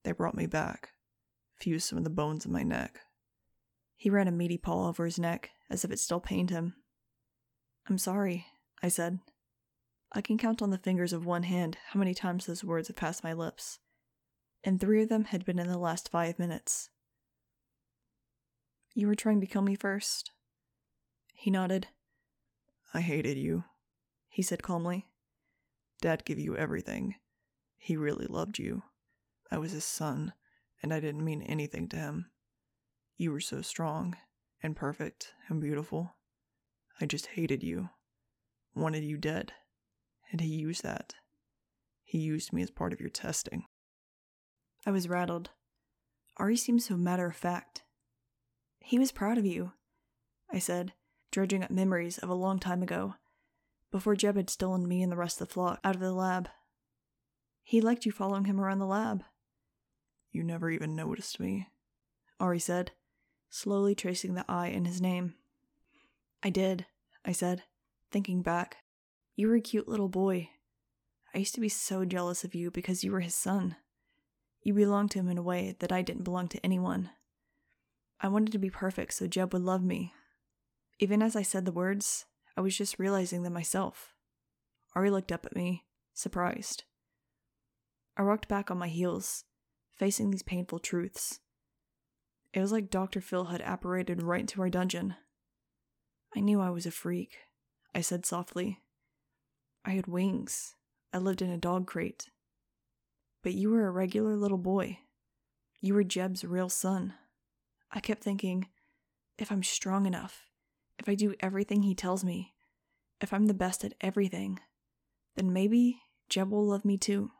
They 0.04 0.14
brought 0.14 0.36
me 0.38 0.46
back, 0.46 0.92
fused 1.58 1.88
some 1.88 1.98
of 1.98 2.06
the 2.06 2.10
bones 2.10 2.46
in 2.46 2.52
my 2.54 2.64
neck. 2.64 3.00
He 3.98 4.10
ran 4.10 4.28
a 4.28 4.32
meaty 4.32 4.58
paw 4.58 4.88
over 4.88 5.04
his 5.04 5.20
neck, 5.20 5.50
as 5.70 5.84
if 5.84 5.92
it 5.92 6.00
still 6.00 6.22
pained 6.22 6.50
him. 6.50 6.76
I'm 7.90 7.98
sorry, 7.98 8.46
I 8.82 8.90
said. 8.90 9.20
I 10.12 10.22
can 10.22 10.38
count 10.38 10.62
on 10.62 10.70
the 10.70 10.78
fingers 10.78 11.14
of 11.14 11.26
one 11.26 11.44
hand 11.44 11.78
how 11.90 12.00
many 12.00 12.14
times 12.14 12.46
those 12.46 12.64
words 12.64 12.88
have 12.88 12.96
passed 12.96 13.24
my 13.24 13.34
lips, 13.34 13.80
and 14.64 14.80
three 14.80 15.04
of 15.04 15.10
them 15.10 15.26
had 15.26 15.46
been 15.46 15.60
in 15.60 15.68
the 15.68 15.78
last 15.78 16.10
five 16.10 16.40
minutes. 16.40 16.90
You 18.94 19.08
were 19.08 19.16
trying 19.16 19.42
to 19.42 19.48
kill 19.48 19.62
me 19.62 19.76
first? 19.76 20.32
He 21.34 21.52
nodded. 21.52 21.88
I 22.94 23.02
hated 23.02 23.38
you, 23.38 23.66
he 24.30 24.42
said 24.42 24.64
calmly. 24.64 25.08
Dad 26.02 26.26
gave 26.26 26.40
you 26.40 26.56
everything. 26.56 27.16
He 27.78 27.98
really 27.98 28.28
loved 28.28 28.60
you. 28.60 28.84
I 29.52 29.58
was 29.58 29.72
his 29.72 29.86
son, 29.86 30.34
and 30.82 30.94
I 30.94 31.00
didn't 31.00 31.26
mean 31.26 31.42
anything 31.42 31.90
to 31.90 31.98
him. 31.98 32.32
You 33.18 33.32
were 33.32 33.40
so 33.40 33.62
strong, 33.62 34.16
and 34.62 34.76
perfect, 34.76 35.34
and 35.50 35.62
beautiful. 35.62 36.16
I 37.00 37.06
just 37.06 37.28
hated 37.28 37.64
you, 37.64 37.90
wanted 38.78 39.04
you 39.04 39.18
dead, 39.18 39.54
and 40.32 40.42
he 40.42 40.48
used 40.48 40.84
that. 40.84 41.16
He 42.04 42.20
used 42.20 42.54
me 42.54 42.62
as 42.62 42.72
part 42.72 42.94
of 42.94 43.02
your 43.02 43.10
testing. 43.10 43.66
I 44.86 44.92
was 44.92 45.10
rattled. 45.10 45.50
Ari 46.38 46.56
seemed 46.56 46.84
so 46.84 46.96
matter 46.96 47.28
of 47.28 47.36
fact. 47.36 47.84
He 48.80 48.98
was 48.98 49.12
proud 49.12 49.38
of 49.38 49.46
you, 49.46 49.74
I 50.52 50.60
said, 50.60 50.94
dredging 51.32 51.64
up 51.64 51.72
memories 51.72 52.18
of 52.18 52.30
a 52.30 52.36
long 52.36 52.60
time 52.60 52.82
ago, 52.82 53.16
before 53.92 54.16
Jeb 54.16 54.38
had 54.38 54.50
stolen 54.50 54.88
me 54.88 55.02
and 55.02 55.12
the 55.12 55.18
rest 55.18 55.42
of 55.42 55.48
the 55.48 55.54
flock 55.54 55.80
out 55.84 55.96
of 55.96 56.02
the 56.02 56.14
lab. 56.14 56.48
He 57.64 57.82
liked 57.82 58.06
you 58.06 58.12
following 58.12 58.46
him 58.46 58.62
around 58.62 58.80
the 58.80 58.86
lab. 58.86 59.24
You 60.32 60.44
never 60.44 60.70
even 60.70 60.96
noticed 60.96 61.40
me, 61.40 61.68
Ari 62.40 62.60
said, 62.60 62.92
slowly 63.50 63.96
tracing 63.96 64.36
the 64.36 64.46
I 64.48 64.68
in 64.68 64.86
his 64.86 65.02
name. 65.02 65.36
I 66.44 66.50
did, 66.50 66.86
I 67.26 67.32
said, 67.32 67.64
thinking 68.12 68.42
back. 68.42 68.78
You 69.36 69.48
were 69.48 69.56
a 69.56 69.62
cute 69.62 69.88
little 69.88 70.10
boy. 70.10 70.50
I 71.34 71.40
used 71.40 71.56
to 71.56 71.62
be 71.62 71.70
so 71.70 72.06
jealous 72.06 72.44
of 72.44 72.56
you 72.56 72.72
because 72.72 73.04
you 73.04 73.12
were 73.12 73.20
his 73.20 73.36
son. 73.36 73.76
You 74.64 74.74
belonged 74.74 75.12
to 75.12 75.20
him 75.20 75.30
in 75.30 75.38
a 75.38 75.44
way 75.44 75.76
that 75.80 75.92
I 75.92 76.02
didn't 76.02 76.24
belong 76.24 76.48
to 76.50 76.66
anyone. 76.66 77.12
I 78.20 78.28
wanted 78.28 78.52
to 78.54 78.58
be 78.58 78.70
perfect 78.70 79.14
so 79.14 79.28
Jeb 79.28 79.54
would 79.54 79.62
love 79.62 79.84
me. 79.84 80.14
Even 81.00 81.22
as 81.22 81.36
I 81.36 81.44
said 81.44 81.66
the 81.66 81.72
words, 81.72 82.26
I 82.56 82.62
was 82.62 82.76
just 82.76 82.98
realizing 82.98 83.44
them 83.44 83.54
myself. 83.54 84.14
Ari 84.96 85.12
looked 85.12 85.32
up 85.32 85.46
at 85.46 85.56
me, 85.56 85.86
surprised. 86.14 86.84
I 88.18 88.24
rocked 88.24 88.48
back 88.48 88.72
on 88.72 88.80
my 88.80 88.88
heels, 88.88 89.44
facing 89.96 90.32
these 90.32 90.42
painful 90.42 90.80
truths. 90.80 91.40
It 92.54 92.62
was 92.62 92.72
like 92.72 92.90
Dr. 92.90 93.22
Phil 93.22 93.46
had 93.46 93.62
apparated 93.62 94.24
right 94.24 94.40
into 94.40 94.60
our 94.62 94.70
dungeon. 94.70 95.14
I 96.36 96.40
knew 96.40 96.60
I 96.60 96.72
was 96.72 96.88
a 96.88 96.92
freak, 96.92 97.38
I 97.98 98.02
said 98.02 98.28
softly. 98.28 98.84
I 99.84 99.94
had 99.94 100.06
wings. 100.06 100.76
I 101.12 101.18
lived 101.18 101.42
in 101.42 101.50
a 101.50 101.58
dog 101.58 101.88
crate. 101.88 102.30
But 103.42 103.56
you 103.56 103.72
were 103.72 103.88
a 103.88 103.92
regular 103.92 104.36
little 104.36 104.60
boy. 104.60 105.00
You 105.82 105.96
were 105.96 106.04
Jeb's 106.04 106.46
real 106.46 106.70
son. 106.70 107.16
I 107.92 108.00
kept 108.00 108.22
thinking, 108.22 108.68
if 109.40 109.52
I'm 109.52 109.64
strong 109.64 110.06
enough, 110.06 110.46
if 111.00 111.10
I 111.10 111.16
do 111.16 111.34
everything 111.40 111.82
he 111.82 111.96
tells 111.96 112.24
me, 112.24 112.54
if 113.20 113.34
I'm 113.34 113.48
the 113.48 113.56
best 113.56 113.84
at 113.84 113.96
everything, 114.00 114.60
then 115.36 115.52
maybe 115.52 116.00
Jeb 116.30 116.52
will 116.52 116.68
love 116.68 116.86
me 116.86 117.00
too. 117.00 117.32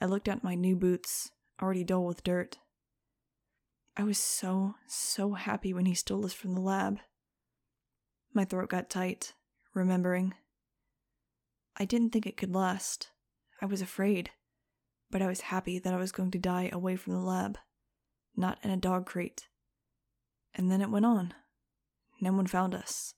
I 0.00 0.06
looked 0.06 0.28
at 0.28 0.42
my 0.42 0.54
new 0.54 0.76
boots, 0.76 1.30
already 1.60 1.84
dull 1.84 2.06
with 2.06 2.24
dirt. 2.24 2.56
I 3.98 4.04
was 4.04 4.16
so, 4.16 4.76
so 4.86 5.34
happy 5.34 5.74
when 5.74 5.84
he 5.84 5.94
stole 5.94 6.24
us 6.24 6.32
from 6.32 6.54
the 6.54 6.60
lab. 6.62 7.00
My 8.34 8.44
throat 8.44 8.68
got 8.68 8.90
tight, 8.90 9.32
remembering. 9.72 10.34
I 11.76 11.86
didn't 11.86 12.10
think 12.10 12.26
it 12.26 12.36
could 12.36 12.54
last. 12.54 13.08
I 13.62 13.66
was 13.66 13.80
afraid, 13.80 14.30
but 15.10 15.22
I 15.22 15.28
was 15.28 15.42
happy 15.42 15.78
that 15.78 15.94
I 15.94 15.98
was 15.98 16.12
going 16.12 16.32
to 16.32 16.38
die 16.38 16.68
away 16.72 16.96
from 16.96 17.14
the 17.14 17.20
lab 17.20 17.58
not 18.36 18.58
in 18.62 18.70
a 18.70 18.76
dog 18.76 19.06
crate. 19.06 19.48
And 20.54 20.70
then 20.70 20.80
it 20.80 20.90
went 20.90 21.06
on. 21.06 21.34
No 22.20 22.32
one 22.32 22.46
found 22.46 22.74
us. 22.74 23.14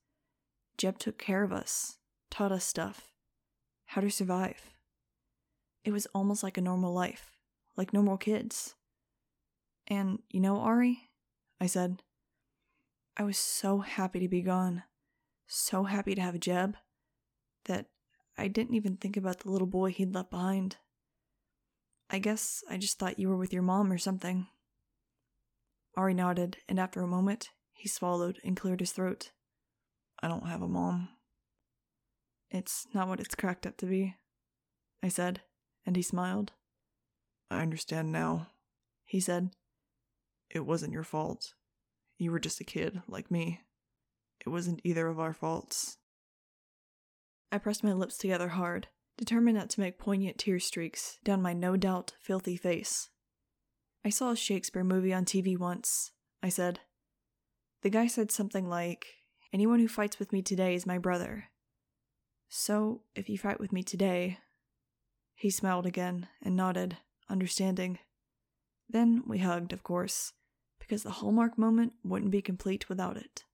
Jeb 0.78 0.98
took 0.98 1.18
care 1.18 1.42
of 1.42 1.52
us, 1.52 1.98
taught 2.30 2.52
us 2.52 2.64
stuff, 2.64 3.12
how 3.86 4.00
to 4.00 4.10
survive. 4.10 4.72
It 5.84 5.92
was 5.92 6.06
almost 6.14 6.42
like 6.42 6.58
a 6.58 6.62
normal 6.62 6.92
life, 6.92 7.30
like 7.76 7.92
normal 7.92 8.16
kids. 8.16 8.74
And 9.86 10.20
you 10.28 10.40
know, 10.40 10.58
Ari, 10.58 11.10
I 11.60 11.66
said, 11.66 12.02
I 13.16 13.22
was 13.22 13.38
so 13.38 13.78
happy 13.78 14.20
to 14.20 14.28
be 14.28 14.42
gone, 14.42 14.82
so 15.46 15.84
happy 15.84 16.14
to 16.14 16.20
have 16.20 16.38
Jeb, 16.40 16.76
that 17.64 17.86
I 18.36 18.48
didn't 18.48 18.74
even 18.74 18.96
think 18.96 19.16
about 19.16 19.40
the 19.40 19.50
little 19.50 19.66
boy 19.66 19.90
he'd 19.90 20.14
left 20.14 20.30
behind. 20.30 20.76
I 22.10 22.18
guess 22.18 22.62
I 22.68 22.76
just 22.76 22.98
thought 22.98 23.18
you 23.18 23.28
were 23.28 23.36
with 23.36 23.52
your 23.52 23.62
mom 23.62 23.90
or 23.90 23.98
something. 23.98 24.46
Ari 25.96 26.14
nodded, 26.14 26.58
and 26.68 26.78
after 26.78 27.00
a 27.00 27.06
moment, 27.06 27.50
he 27.72 27.88
swallowed 27.88 28.38
and 28.44 28.56
cleared 28.56 28.80
his 28.80 28.92
throat. 28.92 29.32
I 30.22 30.28
don't 30.28 30.48
have 30.48 30.62
a 30.62 30.68
mom. 30.68 31.08
It's 32.50 32.86
not 32.94 33.08
what 33.08 33.20
it's 33.20 33.34
cracked 33.34 33.66
up 33.66 33.76
to 33.78 33.86
be, 33.86 34.14
I 35.02 35.08
said, 35.08 35.40
and 35.84 35.96
he 35.96 36.02
smiled. 36.02 36.52
I 37.50 37.60
understand 37.62 38.12
now, 38.12 38.48
he 39.04 39.20
said. 39.20 39.50
It 40.50 40.60
wasn't 40.60 40.92
your 40.92 41.02
fault. 41.02 41.54
You 42.18 42.30
were 42.30 42.38
just 42.38 42.60
a 42.60 42.64
kid, 42.64 43.02
like 43.08 43.30
me. 43.30 43.60
It 44.46 44.50
wasn't 44.50 44.80
either 44.84 45.08
of 45.08 45.18
our 45.18 45.32
faults. 45.32 45.98
I 47.50 47.58
pressed 47.58 47.82
my 47.82 47.92
lips 47.92 48.16
together 48.16 48.48
hard, 48.48 48.86
determined 49.18 49.56
not 49.56 49.70
to 49.70 49.80
make 49.80 49.98
poignant 49.98 50.38
tear 50.38 50.60
streaks 50.60 51.18
down 51.24 51.42
my 51.42 51.52
no 51.52 51.76
doubt 51.76 52.12
filthy 52.20 52.56
face. 52.56 53.10
I 54.04 54.10
saw 54.10 54.30
a 54.30 54.36
Shakespeare 54.36 54.84
movie 54.84 55.12
on 55.12 55.24
TV 55.24 55.58
once, 55.58 56.12
I 56.42 56.48
said. 56.48 56.80
The 57.82 57.90
guy 57.90 58.06
said 58.06 58.30
something 58.30 58.68
like, 58.68 59.06
Anyone 59.52 59.80
who 59.80 59.88
fights 59.88 60.18
with 60.18 60.32
me 60.32 60.42
today 60.42 60.74
is 60.74 60.86
my 60.86 60.98
brother. 60.98 61.46
So, 62.48 63.02
if 63.14 63.28
you 63.28 63.38
fight 63.38 63.58
with 63.58 63.72
me 63.72 63.82
today. 63.82 64.38
He 65.34 65.50
smiled 65.50 65.86
again 65.86 66.28
and 66.40 66.54
nodded, 66.54 66.98
understanding. 67.28 67.98
Then 68.88 69.24
we 69.26 69.38
hugged, 69.38 69.72
of 69.72 69.82
course, 69.82 70.34
because 70.78 71.02
the 71.02 71.10
Hallmark 71.10 71.58
moment 71.58 71.94
wouldn't 72.04 72.30
be 72.30 72.42
complete 72.42 72.88
without 72.88 73.16
it. 73.16 73.44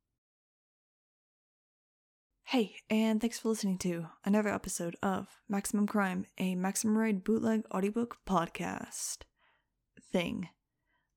Hey, 2.44 2.76
and 2.90 3.18
thanks 3.18 3.38
for 3.38 3.48
listening 3.48 3.78
to 3.78 4.08
another 4.26 4.50
episode 4.50 4.96
of 5.02 5.26
Maximum 5.48 5.86
Crime, 5.86 6.26
a 6.36 6.54
Maximum 6.54 6.98
Ride 6.98 7.24
bootleg 7.24 7.62
audiobook 7.74 8.18
podcast 8.28 9.18
thing. 10.12 10.48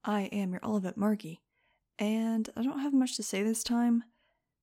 I 0.06 0.24
am 0.32 0.52
your 0.52 0.64
Olivet 0.64 0.96
Margie, 0.96 1.42
and 2.00 2.50
I 2.56 2.62
don't 2.64 2.80
have 2.80 2.94
much 2.94 3.18
to 3.18 3.24
say 3.24 3.44
this 3.44 3.64
time, 3.64 4.04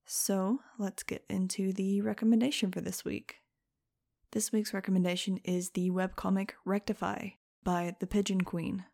so 0.06 0.60
let's 0.78 1.02
get 1.02 1.26
into 1.28 1.74
the 1.74 2.00
recommendation 2.00 2.72
for 2.72 2.80
this 2.80 3.04
week. 3.04 3.36
This 4.30 4.50
week's 4.50 4.72
recommendation 4.72 5.40
is 5.44 5.70
the 5.70 5.90
webcomic 5.90 6.52
Rectify 6.64 7.30
by 7.62 7.96
The 8.00 8.06
Pigeon 8.06 8.42
Queen. 8.42 8.86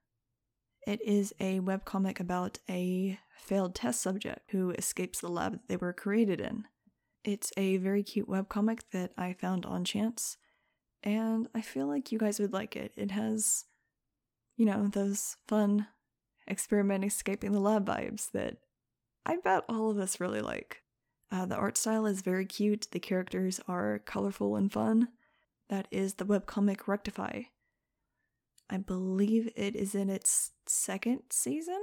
It 0.84 1.00
is 1.02 1.32
a 1.38 1.60
webcomic 1.60 2.18
about 2.18 2.58
a 2.68 3.20
failed 3.36 3.76
test 3.76 4.00
subject 4.00 4.50
who 4.50 4.70
escapes 4.72 5.20
the 5.20 5.28
lab 5.28 5.52
that 5.52 5.68
they 5.68 5.76
were 5.76 5.92
created 5.92 6.40
in. 6.40 6.64
It's 7.24 7.52
a 7.56 7.76
very 7.78 8.02
cute 8.02 8.28
webcomic 8.28 8.80
that 8.92 9.12
I 9.18 9.32
found 9.32 9.66
on 9.66 9.84
chance, 9.84 10.36
and 11.02 11.48
I 11.54 11.60
feel 11.60 11.86
like 11.86 12.12
you 12.12 12.18
guys 12.18 12.38
would 12.38 12.52
like 12.52 12.76
it. 12.76 12.92
It 12.96 13.10
has, 13.10 13.64
you 14.56 14.64
know, 14.64 14.86
those 14.86 15.36
fun 15.46 15.86
experiment 16.46 17.04
escaping 17.04 17.52
the 17.52 17.60
lab 17.60 17.86
vibes 17.86 18.30
that 18.32 18.58
I 19.26 19.36
bet 19.36 19.64
all 19.68 19.90
of 19.90 19.98
us 19.98 20.20
really 20.20 20.40
like. 20.40 20.82
Uh, 21.30 21.44
the 21.44 21.56
art 21.56 21.76
style 21.76 22.06
is 22.06 22.22
very 22.22 22.46
cute, 22.46 22.88
the 22.90 23.00
characters 23.00 23.60
are 23.68 24.00
colorful 24.06 24.56
and 24.56 24.72
fun. 24.72 25.08
That 25.68 25.86
is 25.90 26.14
the 26.14 26.24
webcomic 26.24 26.86
Rectify. 26.86 27.42
I 28.70 28.76
believe 28.78 29.50
it 29.54 29.76
is 29.76 29.94
in 29.94 30.08
its 30.08 30.52
second 30.66 31.20
season. 31.30 31.82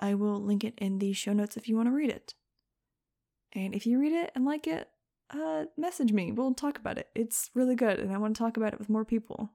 I 0.00 0.14
will 0.14 0.40
link 0.40 0.64
it 0.64 0.74
in 0.78 0.98
the 0.98 1.12
show 1.12 1.32
notes 1.32 1.56
if 1.56 1.68
you 1.68 1.76
want 1.76 1.88
to 1.88 1.94
read 1.94 2.10
it. 2.10 2.34
And 3.54 3.74
if 3.74 3.86
you 3.86 3.98
read 4.00 4.12
it 4.12 4.32
and 4.34 4.44
like 4.44 4.66
it, 4.66 4.88
uh, 5.30 5.64
message 5.76 6.12
me. 6.12 6.32
We'll 6.32 6.54
talk 6.54 6.78
about 6.78 6.98
it. 6.98 7.08
It's 7.14 7.50
really 7.54 7.74
good, 7.74 7.98
and 7.98 8.12
I 8.12 8.18
want 8.18 8.36
to 8.36 8.42
talk 8.42 8.56
about 8.56 8.72
it 8.72 8.78
with 8.78 8.88
more 8.88 9.04
people. 9.04 9.50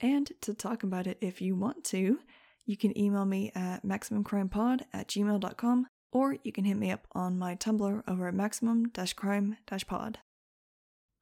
And 0.00 0.30
to 0.40 0.54
talk 0.54 0.82
about 0.82 1.06
it, 1.06 1.18
if 1.20 1.40
you 1.40 1.54
want 1.54 1.84
to, 1.84 2.18
you 2.66 2.76
can 2.76 2.96
email 2.98 3.24
me 3.24 3.52
at 3.54 3.84
maximumcrimepod 3.84 4.82
at 4.92 5.08
gmail.com, 5.08 5.86
or 6.12 6.36
you 6.42 6.52
can 6.52 6.64
hit 6.64 6.76
me 6.76 6.90
up 6.90 7.06
on 7.12 7.38
my 7.38 7.54
Tumblr 7.54 8.02
over 8.08 8.28
at 8.28 8.34
maximum 8.34 8.90
crime 9.16 9.56
pod. 9.86 10.18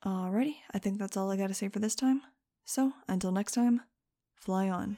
Alrighty, 0.05 0.57
I 0.73 0.79
think 0.79 0.99
that's 0.99 1.17
all 1.17 1.31
I 1.31 1.37
gotta 1.37 1.55
say 1.55 1.69
for 1.69 1.79
this 1.79 1.95
time. 1.95 2.23
So, 2.65 2.93
until 3.07 3.33
next 3.33 3.53
time, 3.53 3.83
fly 4.35 4.69
on. 4.69 4.97